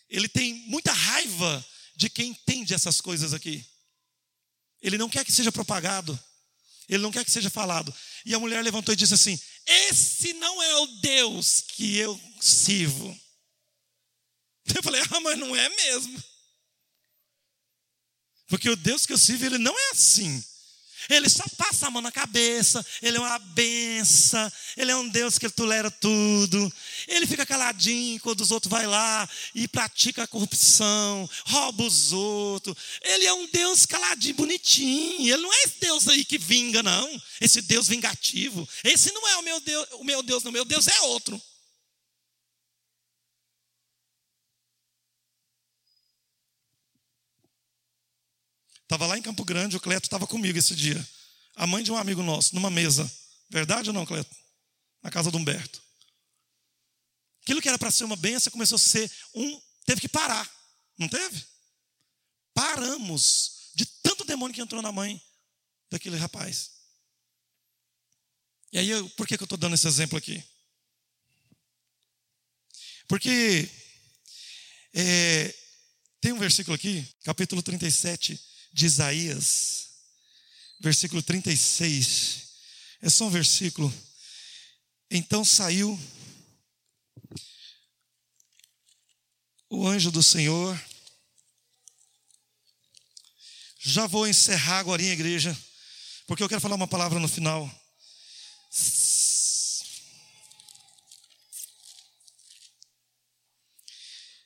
[0.08, 3.64] ele tem muita raiva de quem entende essas coisas aqui.
[4.82, 6.18] Ele não quer que seja propagado.
[6.88, 7.92] Ele não quer que seja falado.
[8.26, 13.18] E a mulher levantou e disse assim: esse não é o Deus que eu sirvo.
[14.74, 16.22] Eu falei, ah, mas não é mesmo.
[18.48, 20.42] Porque o Deus que eu sirvo, ele não é assim.
[21.08, 25.38] Ele só passa a mão na cabeça, ele é uma benção, ele é um Deus
[25.38, 26.72] que tolera tudo.
[27.06, 32.76] Ele fica caladinho quando os outros vão lá e pratica a corrupção, rouba os outros.
[33.02, 35.32] Ele é um Deus caladinho, bonitinho.
[35.32, 37.22] Ele não é esse Deus aí que vinga, não.
[37.40, 38.68] Esse Deus vingativo.
[38.82, 40.50] Esse não é o meu Deus, o meu Deus, não.
[40.50, 41.40] O meu Deus é outro.
[48.94, 51.04] Estava lá em Campo Grande, o Cleto estava comigo esse dia.
[51.56, 53.10] a mãe de um amigo nosso, numa mesa.
[53.50, 54.32] Verdade ou não, Cleto?
[55.02, 55.82] Na casa do Humberto.
[57.42, 59.60] Aquilo que era para ser uma benção começou a ser um.
[59.84, 60.48] Teve que parar.
[60.96, 61.44] Não teve?
[62.54, 65.20] Paramos de tanto demônio que entrou na mãe
[65.90, 66.70] daquele rapaz.
[68.72, 70.40] E aí, por que, que eu estou dando esse exemplo aqui?
[73.08, 73.68] Porque
[74.92, 75.52] é,
[76.20, 79.88] tem um versículo aqui, capítulo 37 de Isaías,
[80.80, 82.48] versículo 36.
[83.00, 83.92] É só um versículo.
[85.08, 85.96] Então saiu
[89.70, 90.76] o anjo do Senhor.
[93.78, 95.56] Já vou encerrar agora em igreja,
[96.26, 97.70] porque eu quero falar uma palavra no final.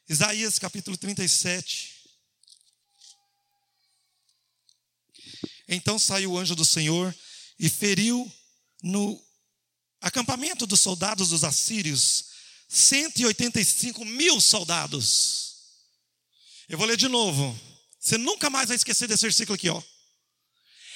[0.07, 1.98] Isaías capítulo 37.
[5.69, 7.15] Então saiu o anjo do Senhor
[7.59, 8.31] e feriu
[8.83, 9.23] no
[10.01, 12.25] acampamento dos soldados dos assírios
[12.69, 15.57] 185 mil soldados.
[16.69, 17.59] Eu vou ler de novo.
[17.99, 19.83] Você nunca mais vai esquecer desse versículo aqui, ó.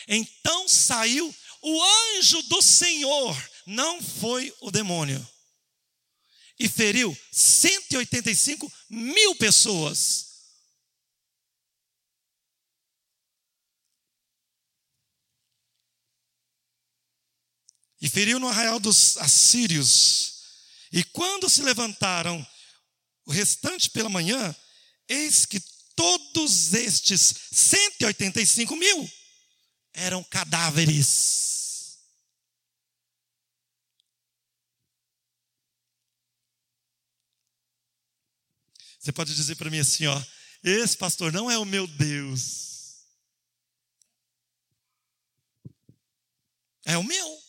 [0.08, 1.82] Então saiu o
[2.16, 5.26] anjo do Senhor, não foi o demônio
[6.62, 10.31] e feriu 185 mil pessoas.
[18.02, 20.42] E feriu no arraial dos assírios.
[20.92, 22.44] E quando se levantaram
[23.24, 24.54] o restante pela manhã,
[25.08, 25.60] eis que
[25.94, 29.10] todos estes 185 mil
[29.94, 32.00] eram cadáveres.
[38.98, 40.22] Você pode dizer para mim assim, ó,
[40.64, 43.04] esse pastor não é o meu Deus.
[46.84, 47.41] É o meu.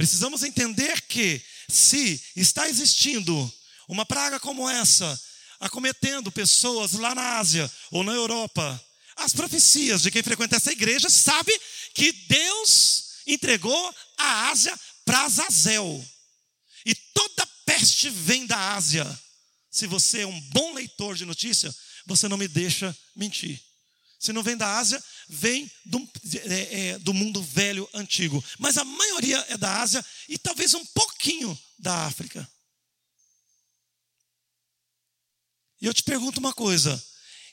[0.00, 3.52] Precisamos entender que se está existindo
[3.86, 5.20] uma praga como essa,
[5.60, 8.82] acometendo pessoas lá na Ásia ou na Europa,
[9.16, 11.52] as profecias de quem frequenta essa igreja sabe
[11.92, 16.02] que Deus entregou a Ásia para Azazel.
[16.86, 19.06] E toda peste vem da Ásia.
[19.70, 23.62] Se você é um bom leitor de notícia, você não me deixa mentir.
[24.18, 28.44] Se não vem da Ásia, vem do, é, é, do mundo velho antigo.
[28.58, 32.46] Mas a maioria é da Ásia e talvez um pouquinho da África.
[35.80, 37.02] E eu te pergunto uma coisa: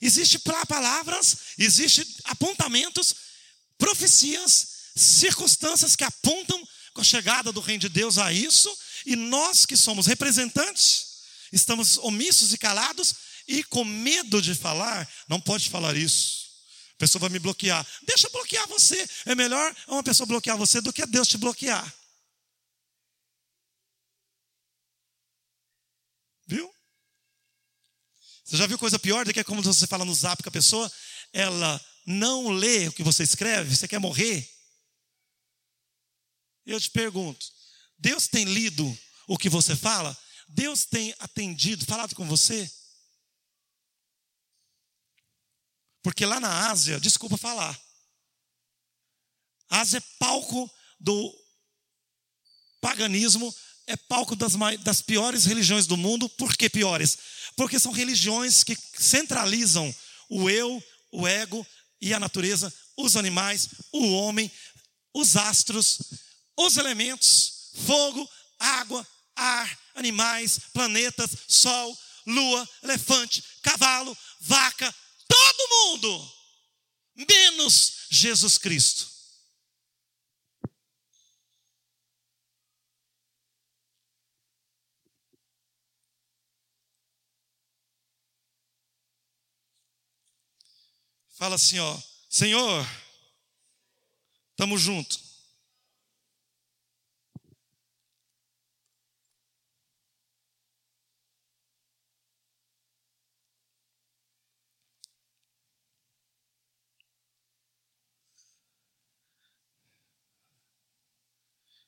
[0.02, 3.16] existe palavras, existe apontamentos,
[3.78, 9.68] profecias, circunstâncias que apontam com a chegada do reino de Deus a isso, e nós
[9.68, 11.06] que somos representantes,
[11.54, 13.14] estamos omissos e calados
[13.48, 16.47] e com medo de falar, não pode falar isso.
[16.98, 17.86] A pessoa vai me bloquear.
[18.02, 19.08] Deixa bloquear você.
[19.28, 21.96] É melhor uma pessoa bloquear você do que Deus te bloquear.
[26.48, 26.74] Viu?
[28.44, 30.92] Você já viu coisa pior do que como você fala no zap com a pessoa?
[31.32, 34.50] Ela não lê o que você escreve, você quer morrer?
[36.66, 37.46] Eu te pergunto:
[38.00, 40.18] Deus tem lido o que você fala?
[40.48, 42.72] Deus tem atendido, falado com você?
[46.08, 47.78] Porque lá na Ásia, desculpa falar,
[49.70, 51.38] Ásia é palco do
[52.80, 53.54] paganismo,
[53.86, 56.30] é palco das, das piores religiões do mundo.
[56.30, 57.18] Por que piores?
[57.58, 59.94] Porque são religiões que centralizam
[60.30, 61.68] o eu, o ego
[62.00, 64.50] e a natureza, os animais, o homem,
[65.14, 66.00] os astros,
[66.56, 74.96] os elementos fogo, água, ar, animais, planetas, sol, lua, elefante, cavalo, vaca,
[75.28, 76.34] todo mundo,
[77.16, 79.18] menos Jesus Cristo.
[91.38, 92.84] Fala assim, ó, Senhor,
[94.50, 95.27] estamos juntos.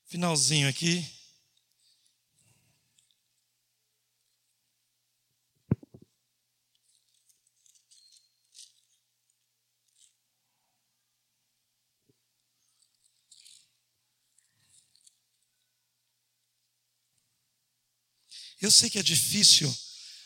[0.10, 1.07] Finalzinho aqui.
[18.60, 19.72] Eu sei que é difícil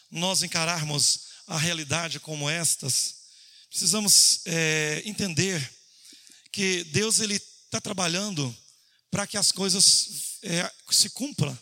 [0.09, 3.15] nós encararmos a realidade como estas.
[3.69, 5.61] Precisamos é, entender
[6.53, 8.62] que Deus ele está trabalhando
[9.14, 11.55] para que as coisas é, se cumpram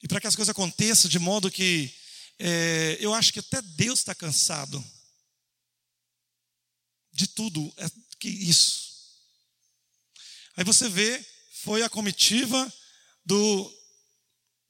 [0.00, 1.92] e para que as coisas aconteçam de modo que
[2.38, 4.84] é, eu acho que até Deus está cansado
[7.12, 7.90] de tudo é
[8.20, 8.86] que isso.
[10.56, 11.26] Aí você vê,
[11.64, 12.72] foi a comitiva
[13.24, 13.76] do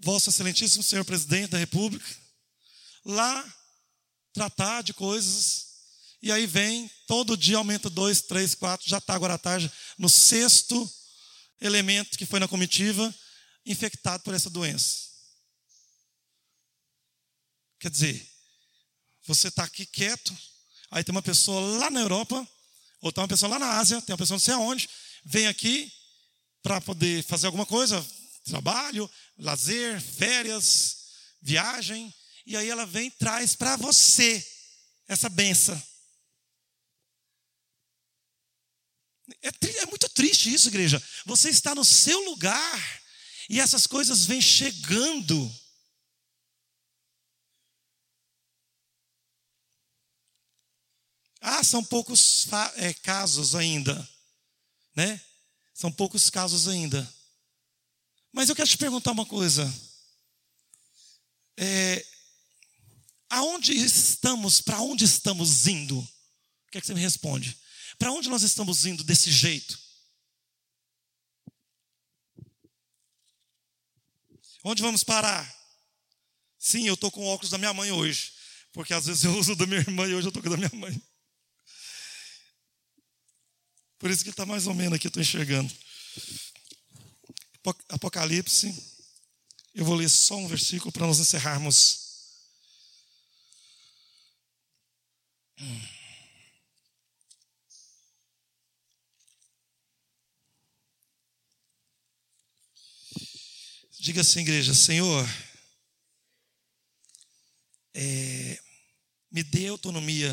[0.01, 2.17] Vosso Excelentíssimo Senhor Presidente da República
[3.05, 3.57] lá
[4.33, 5.67] tratar de coisas
[6.23, 10.09] e aí vem, todo dia aumenta dois, três, quatro, já está agora à tarde, no
[10.09, 10.91] sexto
[11.61, 13.15] elemento que foi na comitiva,
[13.65, 15.07] infectado por essa doença.
[17.79, 18.31] Quer dizer,
[19.27, 20.37] você está aqui quieto,
[20.91, 22.47] aí tem uma pessoa lá na Europa,
[23.01, 24.89] ou tem uma pessoa lá na Ásia, tem uma pessoa não sei aonde,
[25.25, 25.93] vem aqui
[26.63, 28.05] para poder fazer alguma coisa,
[28.45, 30.97] trabalho, lazer, férias,
[31.43, 32.13] viagem,
[32.47, 34.45] e aí ela vem e traz para você
[35.09, 35.81] essa benção.
[39.43, 39.49] É,
[39.83, 41.03] é, muito triste isso, igreja.
[41.25, 43.03] Você está no seu lugar
[43.49, 45.53] e essas coisas vêm chegando.
[51.41, 52.47] Ah, são poucos
[52.77, 54.09] é, casos ainda,
[54.95, 55.21] né?
[55.75, 57.09] São poucos casos ainda.
[58.33, 59.73] Mas eu quero te perguntar uma coisa.
[61.57, 62.05] É,
[63.31, 65.99] aonde estamos, para onde estamos indo?
[65.99, 67.57] O que é que você me responde?
[67.99, 69.79] Para onde nós estamos indo desse jeito?
[74.65, 75.55] Onde vamos parar?
[76.59, 78.33] Sim, eu estou com o óculos da minha mãe hoje.
[78.73, 80.57] Porque às vezes eu uso da minha irmã e hoje eu estou com o da
[80.57, 81.01] minha mãe.
[83.99, 85.73] Por isso que está mais ou menos aqui, eu estou enxergando.
[87.89, 88.75] Apocalipse.
[89.75, 92.07] Eu vou ler só um versículo para nós encerrarmos.
[104.07, 105.27] Diga assim, igreja, Senhor,
[107.93, 108.63] é,
[109.33, 110.33] me dê autonomia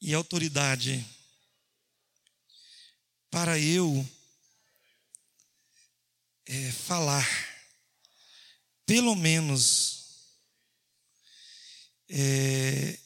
[0.00, 1.06] e autoridade
[3.30, 4.04] para eu
[6.46, 7.24] é, falar,
[8.84, 10.34] pelo menos,
[12.08, 12.98] é,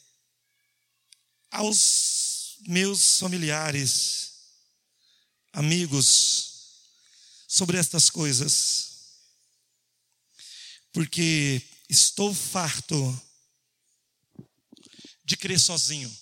[1.51, 4.49] aos meus familiares,
[5.53, 6.46] amigos,
[7.47, 8.89] sobre estas coisas,
[10.91, 13.21] porque estou farto
[15.23, 16.13] de crer sozinho.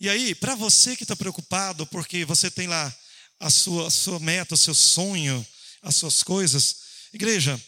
[0.00, 2.94] E aí, para você que está preocupado, porque você tem lá
[3.40, 5.46] a sua, a sua meta, o seu sonho,
[5.82, 6.76] as suas coisas,
[7.12, 7.60] igreja,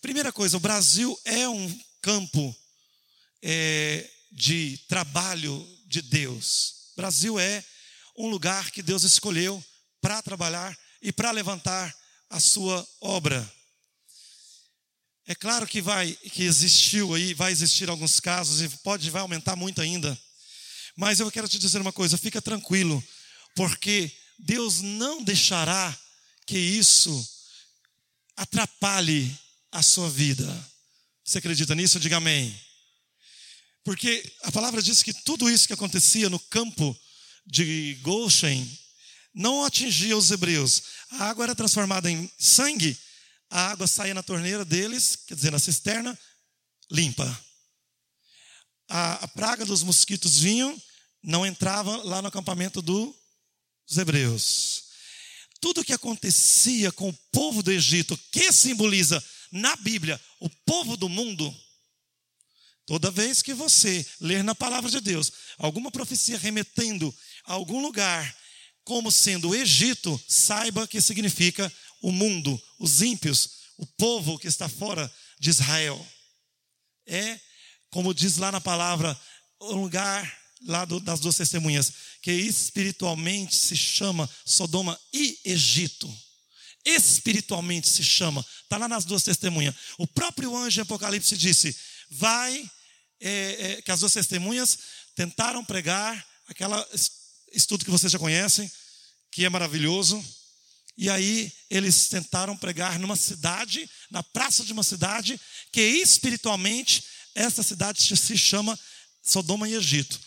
[0.00, 2.56] primeira coisa, o Brasil é um campo
[3.42, 6.92] é, de trabalho de Deus.
[6.96, 7.64] Brasil é
[8.16, 9.62] um lugar que Deus escolheu
[10.06, 11.92] para trabalhar e para levantar
[12.30, 13.52] a sua obra.
[15.26, 19.56] É claro que vai, que existiu aí, vai existir alguns casos e pode vai aumentar
[19.56, 20.16] muito ainda.
[20.94, 23.02] Mas eu quero te dizer uma coisa, fica tranquilo,
[23.56, 25.92] porque Deus não deixará
[26.46, 27.28] que isso
[28.36, 29.36] atrapalhe
[29.72, 30.46] a sua vida.
[31.24, 31.98] Você acredita nisso?
[31.98, 32.56] Diga amém.
[33.82, 36.96] Porque a palavra diz que tudo isso que acontecia no campo
[37.44, 38.85] de Goshen
[39.36, 40.82] não atingia os hebreus.
[41.10, 42.98] A água era transformada em sangue,
[43.48, 46.18] a água saía na torneira deles, quer dizer, na cisterna,
[46.90, 47.46] limpa
[48.88, 50.80] a, a praga dos mosquitos vinham,
[51.22, 53.14] não entrava lá no acampamento dos
[53.96, 54.84] hebreus.
[55.60, 61.08] Tudo que acontecia com o povo do Egito, que simboliza na Bíblia o povo do
[61.08, 61.54] mundo,
[62.84, 67.14] toda vez que você ler na palavra de Deus alguma profecia remetendo
[67.44, 68.36] a algum lugar
[68.86, 71.70] como sendo o Egito, saiba que significa
[72.00, 76.06] o mundo, os ímpios, o povo que está fora de Israel.
[77.04, 77.38] É
[77.90, 79.18] como diz lá na palavra,
[79.58, 86.08] o lugar lá do, das duas testemunhas, que espiritualmente se chama Sodoma e Egito.
[86.84, 89.74] Espiritualmente se chama, está lá nas duas testemunhas.
[89.98, 91.76] O próprio anjo em Apocalipse disse:
[92.08, 92.70] vai,
[93.20, 93.30] é,
[93.78, 94.78] é, que as duas testemunhas
[95.16, 96.86] tentaram pregar aquela
[97.56, 98.70] estudo que vocês já conhecem,
[99.30, 100.22] que é maravilhoso.
[100.96, 105.40] E aí eles tentaram pregar numa cidade, na praça de uma cidade,
[105.72, 107.02] que espiritualmente
[107.34, 108.78] essa cidade se chama
[109.22, 110.18] Sodoma e Egito.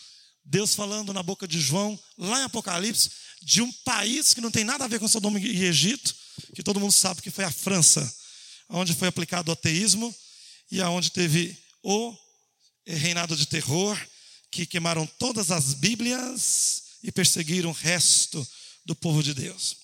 [0.44, 3.10] Deus falando na boca de João, lá em Apocalipse,
[3.42, 6.14] de um país que não tem nada a ver com Sodoma e Egito,
[6.54, 8.12] que todo mundo sabe que foi a França,
[8.68, 10.14] onde foi aplicado o ateísmo
[10.70, 12.16] e aonde teve o
[12.86, 13.98] reinado de terror,
[14.50, 18.46] que queimaram todas as Bíblias e perseguiram o resto
[18.84, 19.76] do povo de Deus.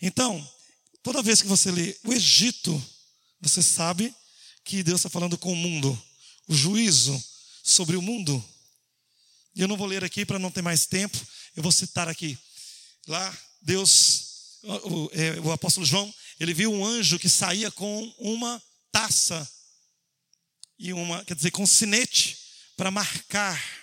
[0.00, 0.48] Então,
[1.02, 2.82] toda vez que você lê o Egito,
[3.40, 4.14] você sabe
[4.64, 6.00] que Deus está falando com o mundo,
[6.48, 7.22] o juízo
[7.62, 8.42] sobre o mundo.
[9.54, 11.18] E eu não vou ler aqui para não ter mais tempo,
[11.56, 12.38] eu vou citar aqui.
[13.06, 18.62] Lá, Deus, o, é, o apóstolo João, ele viu um anjo que saía com uma
[18.92, 19.48] taça
[20.78, 22.38] e uma, quer dizer, com um sinete
[22.76, 23.79] para marcar.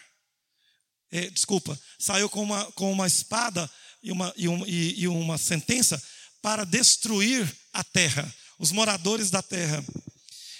[1.11, 3.69] É, desculpa, saiu com uma, com uma espada
[4.03, 6.01] e uma, e, uma, e, e uma sentença
[6.41, 9.83] para destruir a terra, os moradores da terra.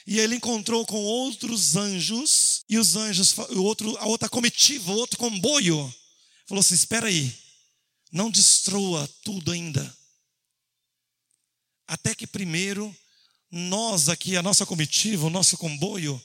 [0.05, 4.95] E ele encontrou com outros anjos, e os anjos, o outro, a outra comitiva, o
[4.95, 5.93] outro comboio,
[6.47, 7.35] falou assim: espera aí,
[8.11, 9.95] não destrua tudo ainda.
[11.85, 12.95] Até que primeiro
[13.51, 16.21] nós aqui, a nossa comitiva, o nosso comboio,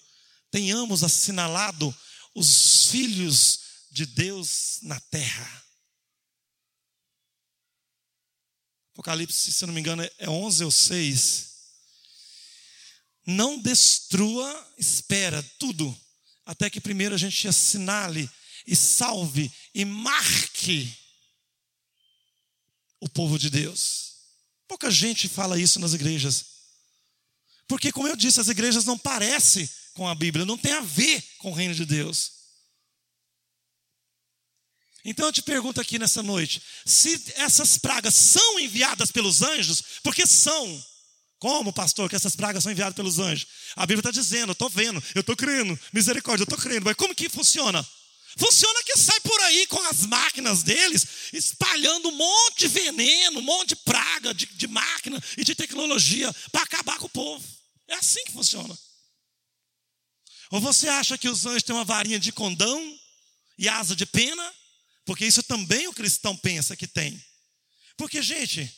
[0.50, 1.94] tenhamos assinalado
[2.34, 3.61] os filhos
[3.92, 5.64] de Deus na terra.
[8.92, 11.52] Apocalipse, se não me engano, é 11 ou 6.
[13.26, 15.96] Não destrua, espera tudo,
[16.44, 18.28] até que primeiro a gente assinale
[18.66, 20.96] e salve e marque
[22.98, 24.12] o povo de Deus.
[24.66, 26.46] Pouca gente fala isso nas igrejas.
[27.68, 31.22] Porque, como eu disse, as igrejas não parecem com a Bíblia, não tem a ver
[31.38, 32.41] com o reino de Deus.
[35.04, 40.26] Então eu te pergunto aqui nessa noite: se essas pragas são enviadas pelos anjos, porque
[40.26, 40.84] são.
[41.38, 43.48] Como, pastor, que essas pragas são enviadas pelos anjos?
[43.74, 46.94] A Bíblia está dizendo, eu estou vendo, eu estou crendo, misericórdia, eu estou crendo, mas
[46.94, 47.84] como que funciona?
[48.36, 53.42] Funciona que sai por aí com as máquinas deles, espalhando um monte de veneno, um
[53.42, 57.44] monte de praga de, de máquina e de tecnologia para acabar com o povo.
[57.88, 58.78] É assim que funciona.
[60.52, 62.98] Ou você acha que os anjos têm uma varinha de condão
[63.58, 64.54] e asa de pena?
[65.04, 67.22] Porque isso também o cristão pensa que tem.
[67.96, 68.70] Porque, gente,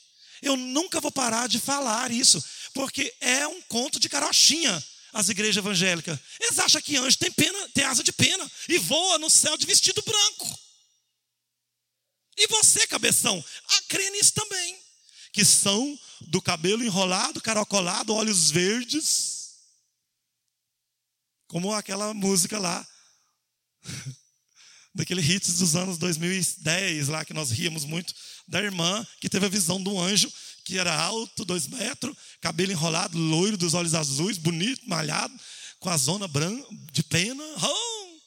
[0.42, 5.56] eu nunca vou parar de falar isso, porque é um conto de carochinha as igrejas
[5.56, 6.18] evangélicas.
[6.40, 9.64] Eles acham que anjo tem pena, tem asa de pena e voa no céu de
[9.64, 10.58] vestido branco.
[12.36, 13.42] E você, cabeção,
[13.88, 14.76] crê nisso também.
[15.32, 19.54] Que são do cabelo enrolado, caracolado, olhos verdes.
[21.46, 22.86] Como aquela música lá.
[24.94, 28.14] Daquele hits dos anos 2010, lá que nós ríamos muito,
[28.46, 30.32] da irmã que teve a visão do anjo
[30.64, 35.38] que era alto, dois metros, cabelo enrolado, loiro, dos olhos azuis, bonito, malhado,
[35.78, 37.44] com a zona branca, de pena.
[37.44, 38.20] Oh!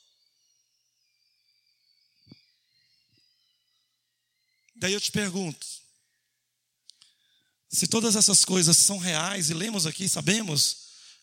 [4.75, 5.65] Daí eu te pergunto:
[7.67, 10.77] se todas essas coisas são reais e lemos aqui, sabemos,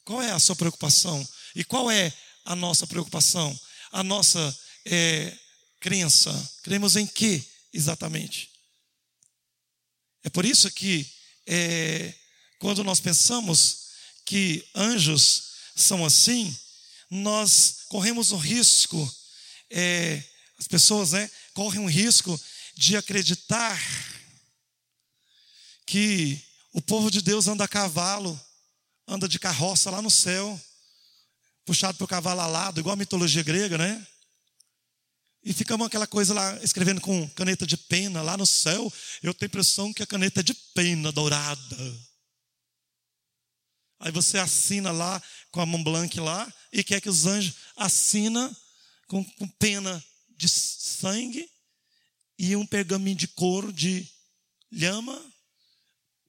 [0.04, 1.26] qual é a sua preocupação?
[1.54, 2.12] E qual é
[2.44, 3.56] a nossa preocupação?
[3.92, 5.36] A nossa é,
[5.80, 6.32] crença?
[6.62, 8.50] Cremos em que exatamente?
[10.22, 11.06] É por isso que,
[11.46, 12.14] é,
[12.58, 13.88] quando nós pensamos
[14.24, 16.56] que anjos são assim,
[17.10, 19.14] nós corremos o risco,
[19.70, 20.22] é,
[20.58, 22.40] as pessoas né, correm o risco
[22.74, 23.78] de acreditar
[25.86, 26.40] que
[26.72, 28.40] o povo de Deus anda a cavalo,
[29.06, 30.60] anda de carroça lá no céu,
[31.66, 34.06] puxado por cavalo alado, igual a mitologia grega, né?
[35.44, 38.90] E ficamos aquela coisa lá, escrevendo com caneta de pena lá no céu.
[39.22, 41.76] Eu tenho a impressão que a caneta é de pena dourada.
[44.00, 48.54] Aí você assina lá com a mão blanca lá e quer que os anjos assina
[49.06, 51.48] com, com pena de sangue
[52.38, 54.08] e um pergaminho de couro de
[54.72, 55.20] lhama.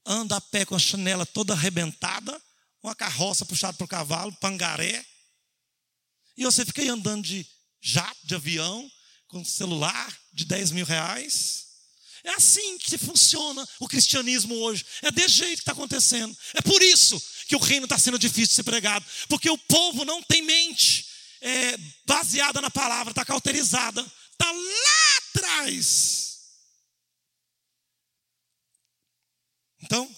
[0.05, 2.39] Anda a pé com a chanela toda arrebentada,
[2.83, 5.03] uma carroça puxada por cavalo, pangaré.
[6.37, 7.47] E você fica aí andando de
[7.81, 8.91] jato, de avião,
[9.27, 11.65] com um celular de 10 mil reais.
[12.23, 14.85] É assim que funciona o cristianismo hoje.
[15.03, 16.35] É desse jeito que está acontecendo.
[16.55, 19.05] É por isso que o reino está sendo difícil de ser pregado.
[19.29, 21.05] Porque o povo não tem mente
[21.39, 24.01] é, baseada na palavra, está cauterizada.
[24.01, 26.39] Está lá atrás.
[29.83, 30.09] Então,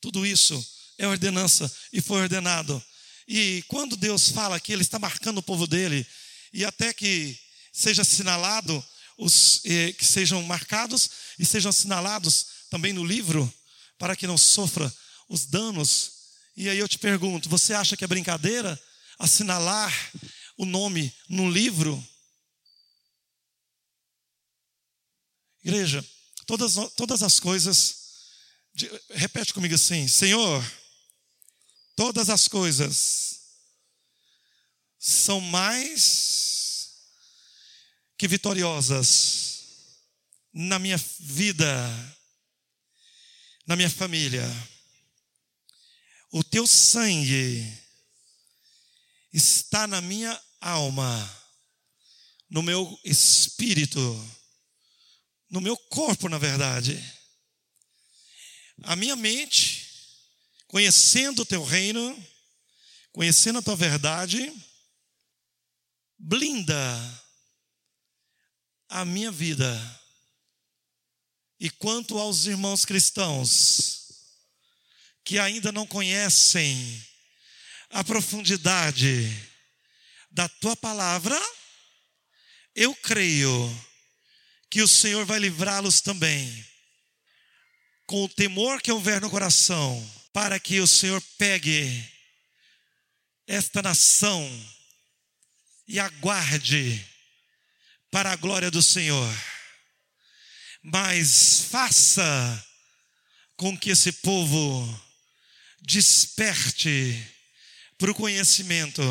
[0.00, 2.82] tudo isso é ordenança e foi ordenado.
[3.28, 6.06] E quando Deus fala que Ele está marcando o povo dele,
[6.52, 7.38] e até que
[7.72, 8.84] seja assinalado,
[9.16, 13.52] os, eh, que sejam marcados e sejam assinalados também no livro,
[13.98, 14.92] para que não sofra
[15.28, 16.12] os danos.
[16.56, 18.80] E aí eu te pergunto: você acha que é brincadeira
[19.18, 19.92] assinalar
[20.56, 22.02] o nome no livro?
[25.64, 26.04] Igreja,
[26.46, 27.96] todas, todas as coisas,
[28.74, 30.64] de, repete comigo assim: Senhor,
[31.94, 33.40] todas as coisas
[34.98, 36.41] são mais
[38.22, 39.96] que vitoriosas
[40.54, 41.66] na minha vida,
[43.66, 44.46] na minha família.
[46.30, 47.66] O teu sangue
[49.32, 51.44] está na minha alma,
[52.48, 54.00] no meu espírito,
[55.50, 57.02] no meu corpo, na verdade.
[58.84, 59.84] A minha mente,
[60.68, 62.16] conhecendo o teu reino,
[63.10, 64.54] conhecendo a tua verdade,
[66.16, 67.21] blinda
[68.92, 70.00] a minha vida.
[71.58, 74.02] E quanto aos irmãos cristãos
[75.24, 77.02] que ainda não conhecem
[77.90, 79.30] a profundidade
[80.30, 81.40] da tua palavra,
[82.74, 83.86] eu creio
[84.68, 86.66] que o Senhor vai livrá-los também,
[88.06, 92.04] com o temor que houver no coração, para que o Senhor pegue
[93.46, 94.42] esta nação
[95.86, 97.11] e aguarde
[98.12, 99.34] para a glória do Senhor.
[100.82, 102.66] Mas faça
[103.56, 105.02] com que esse povo
[105.80, 107.26] desperte
[107.96, 109.02] para o conhecimento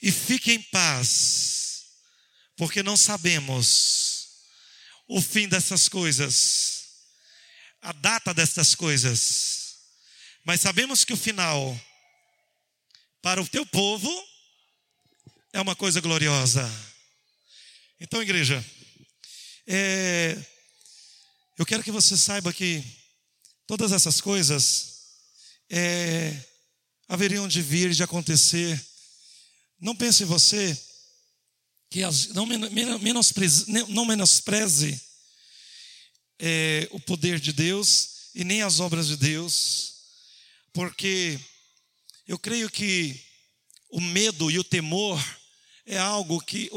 [0.00, 1.86] e fique em paz,
[2.56, 4.28] porque não sabemos
[5.08, 6.84] o fim dessas coisas,
[7.82, 9.78] a data destas coisas,
[10.44, 11.78] mas sabemos que o final
[13.20, 14.10] para o teu povo
[15.52, 16.93] é uma coisa gloriosa.
[18.00, 18.64] Então, igreja,
[19.66, 20.36] é,
[21.56, 22.84] eu quero que você saiba que
[23.66, 24.94] todas essas coisas
[25.70, 26.36] é,
[27.08, 28.84] haveriam de vir, de acontecer.
[29.80, 30.76] Não pense você
[31.88, 35.00] que as, não, menospreze, não menospreze
[36.40, 39.94] é, o poder de Deus e nem as obras de Deus,
[40.72, 41.38] porque
[42.26, 43.22] eu creio que
[43.88, 45.22] o medo e o temor
[45.86, 46.70] é algo que,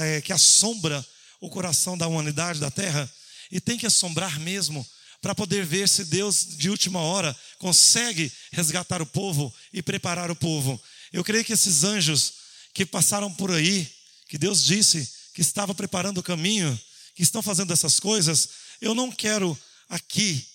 [0.00, 1.04] é, que assombra
[1.40, 3.10] o coração da humanidade, da terra,
[3.50, 4.86] e tem que assombrar mesmo,
[5.20, 10.36] para poder ver se Deus, de última hora, consegue resgatar o povo e preparar o
[10.36, 10.80] povo.
[11.12, 12.34] Eu creio que esses anjos
[12.74, 13.90] que passaram por aí,
[14.28, 16.78] que Deus disse que estava preparando o caminho,
[17.14, 18.48] que estão fazendo essas coisas,
[18.80, 19.58] eu não quero
[19.88, 20.46] aqui,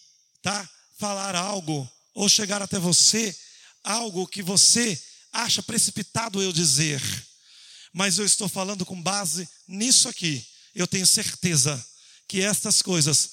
[0.41, 0.69] tá?
[0.99, 3.35] Falar algo ou chegar até você
[3.83, 5.01] algo que você
[5.31, 7.01] acha precipitado eu dizer,
[7.93, 10.45] mas eu estou falando com base nisso aqui.
[10.73, 11.83] Eu tenho certeza
[12.27, 13.31] que estas coisas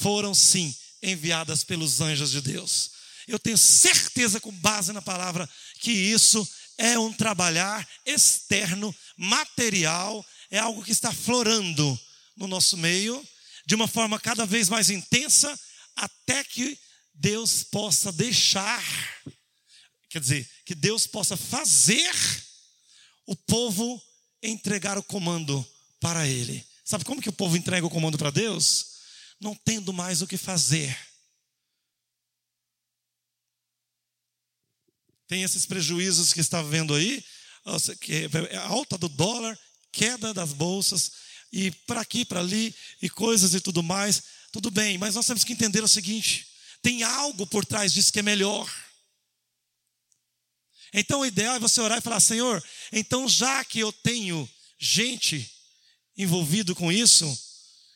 [0.00, 2.90] foram sim enviadas pelos anjos de Deus.
[3.26, 5.48] Eu tenho certeza, com base na palavra,
[5.80, 6.46] que isso
[6.78, 11.98] é um trabalhar externo, material, é algo que está florando
[12.36, 13.22] no nosso meio,
[13.66, 15.58] de uma forma cada vez mais intensa,
[15.94, 16.78] até que
[17.14, 18.82] Deus possa deixar
[20.08, 22.14] Quer dizer, que Deus possa fazer
[23.28, 24.02] o povo
[24.42, 25.64] entregar o comando
[26.00, 26.66] para Ele.
[26.82, 28.86] Sabe como que o povo entrega o comando para Deus?
[29.38, 30.98] Não tendo mais o que fazer.
[35.26, 37.22] Tem esses prejuízos que está vendo aí,
[38.50, 39.58] é alta do dólar,
[39.92, 41.12] queda das bolsas,
[41.52, 44.22] e para aqui, para ali, e coisas e tudo mais.
[44.50, 46.46] Tudo bem, mas nós temos que entender o seguinte:
[46.80, 48.66] tem algo por trás disso que é melhor.
[50.92, 52.62] Então o ideal é você orar e falar: Senhor,
[52.92, 55.50] então já que eu tenho gente
[56.16, 57.26] envolvido com isso,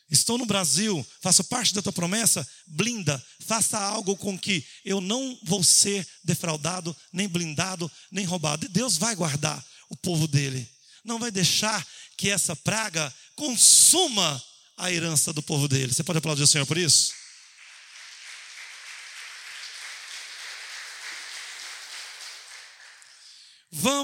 [0.09, 5.37] estou no Brasil, faço parte da tua promessa, blinda, faça algo com que eu não
[5.43, 8.67] vou ser defraudado, nem blindado, nem roubado.
[8.69, 10.69] Deus vai guardar o povo dele.
[11.03, 11.85] Não vai deixar
[12.17, 14.41] que essa praga consuma
[14.77, 15.93] a herança do povo dele.
[15.93, 17.22] Você pode aplaudir o Senhor por isso?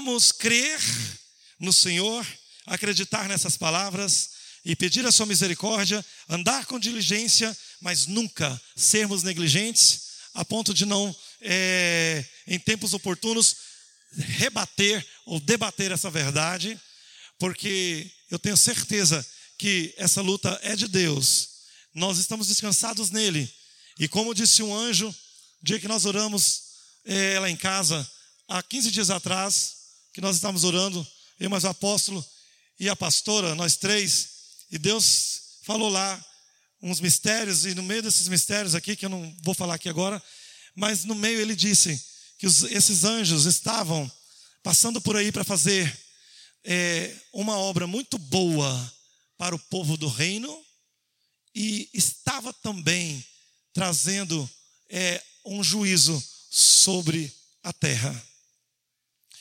[0.02, 0.80] Vamos crer
[1.58, 2.26] no Senhor,
[2.64, 4.30] acreditar nessas palavras
[4.64, 10.86] e pedir a sua misericórdia, andar com diligência, mas nunca sermos negligentes a ponto de
[10.86, 13.56] não, é, em tempos oportunos,
[14.16, 16.80] rebater ou debater essa verdade,
[17.38, 19.24] porque eu tenho certeza
[19.58, 21.50] que essa luta é de Deus,
[21.94, 23.52] nós estamos descansados nele,
[23.98, 25.14] e como disse um anjo,
[25.62, 26.62] dia que nós oramos
[27.04, 28.10] é, lá em casa,
[28.48, 29.79] há 15 dias atrás,
[30.12, 31.06] que nós estávamos orando,
[31.38, 32.24] eu mais o apóstolo
[32.78, 34.28] e a pastora, nós três,
[34.70, 36.24] e Deus falou lá
[36.82, 40.22] uns mistérios, e no meio desses mistérios aqui, que eu não vou falar aqui agora,
[40.74, 42.02] mas no meio ele disse
[42.38, 44.10] que os, esses anjos estavam
[44.62, 45.98] passando por aí para fazer
[46.64, 48.92] é, uma obra muito boa
[49.36, 50.64] para o povo do reino,
[51.54, 53.24] e estava também
[53.72, 54.48] trazendo
[54.88, 57.32] é, um juízo sobre
[57.62, 58.29] a terra.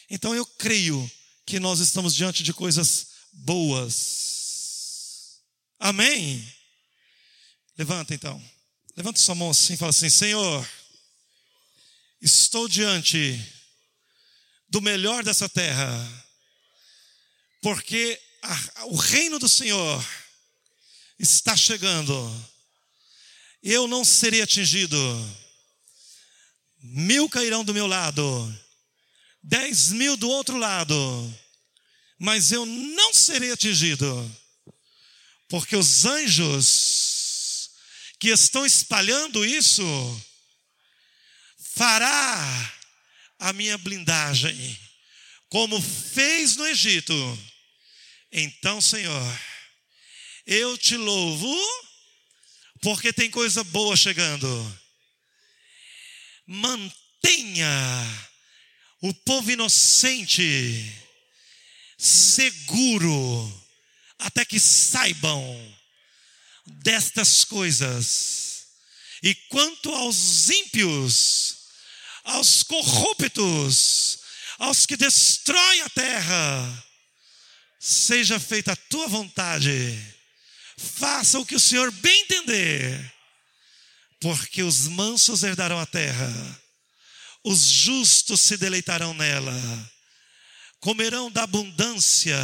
[0.10, 1.10] Então eu creio
[1.46, 5.40] que nós estamos diante de coisas boas.
[5.80, 6.46] Amém?
[7.78, 8.42] Levanta então.
[8.96, 10.68] Levanta sua mão assim e fala assim: Senhor,
[12.22, 13.40] estou diante
[14.68, 15.88] do melhor dessa terra,
[17.62, 20.06] porque a, o reino do Senhor
[21.18, 22.50] está chegando.
[23.62, 24.98] Eu não serei atingido.
[26.82, 28.58] Mil cairão do meu lado,
[29.42, 31.40] dez mil do outro lado,
[32.18, 34.38] mas eu não serei atingido,
[35.48, 37.70] porque os anjos
[38.20, 39.86] que estão espalhando isso
[41.58, 42.74] fará
[43.40, 44.80] a minha blindagem,
[45.48, 47.14] como fez no Egito.
[48.32, 49.42] Então, Senhor,
[50.46, 51.56] eu te louvo,
[52.82, 54.80] porque tem coisa boa chegando.
[56.46, 58.29] Mantenha
[59.02, 60.96] o povo inocente
[61.98, 63.68] seguro,
[64.18, 65.78] até que saibam
[66.66, 68.68] destas coisas.
[69.22, 71.58] E quanto aos ímpios,
[72.24, 74.20] aos corruptos,
[74.58, 76.86] aos que destroem a terra,
[77.80, 80.00] seja feita a tua vontade,
[80.78, 83.14] faça o que o Senhor bem entender,
[84.22, 86.59] porque os mansos herdarão a terra,
[87.50, 89.92] os justos se deleitarão nela,
[90.80, 92.38] comerão da abundância,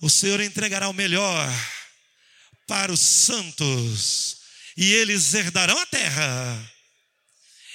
[0.00, 1.48] o Senhor entregará o melhor
[2.66, 4.38] para os santos,
[4.76, 6.72] e eles herdarão a terra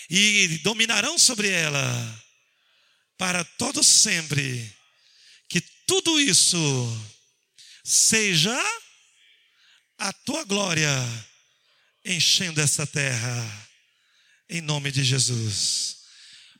[0.09, 2.23] e dominarão sobre ela
[3.17, 4.69] para todos sempre.
[5.47, 6.57] Que tudo isso
[7.85, 8.53] seja
[9.97, 10.89] a tua glória
[12.03, 13.69] enchendo essa terra,
[14.49, 16.00] em nome de Jesus.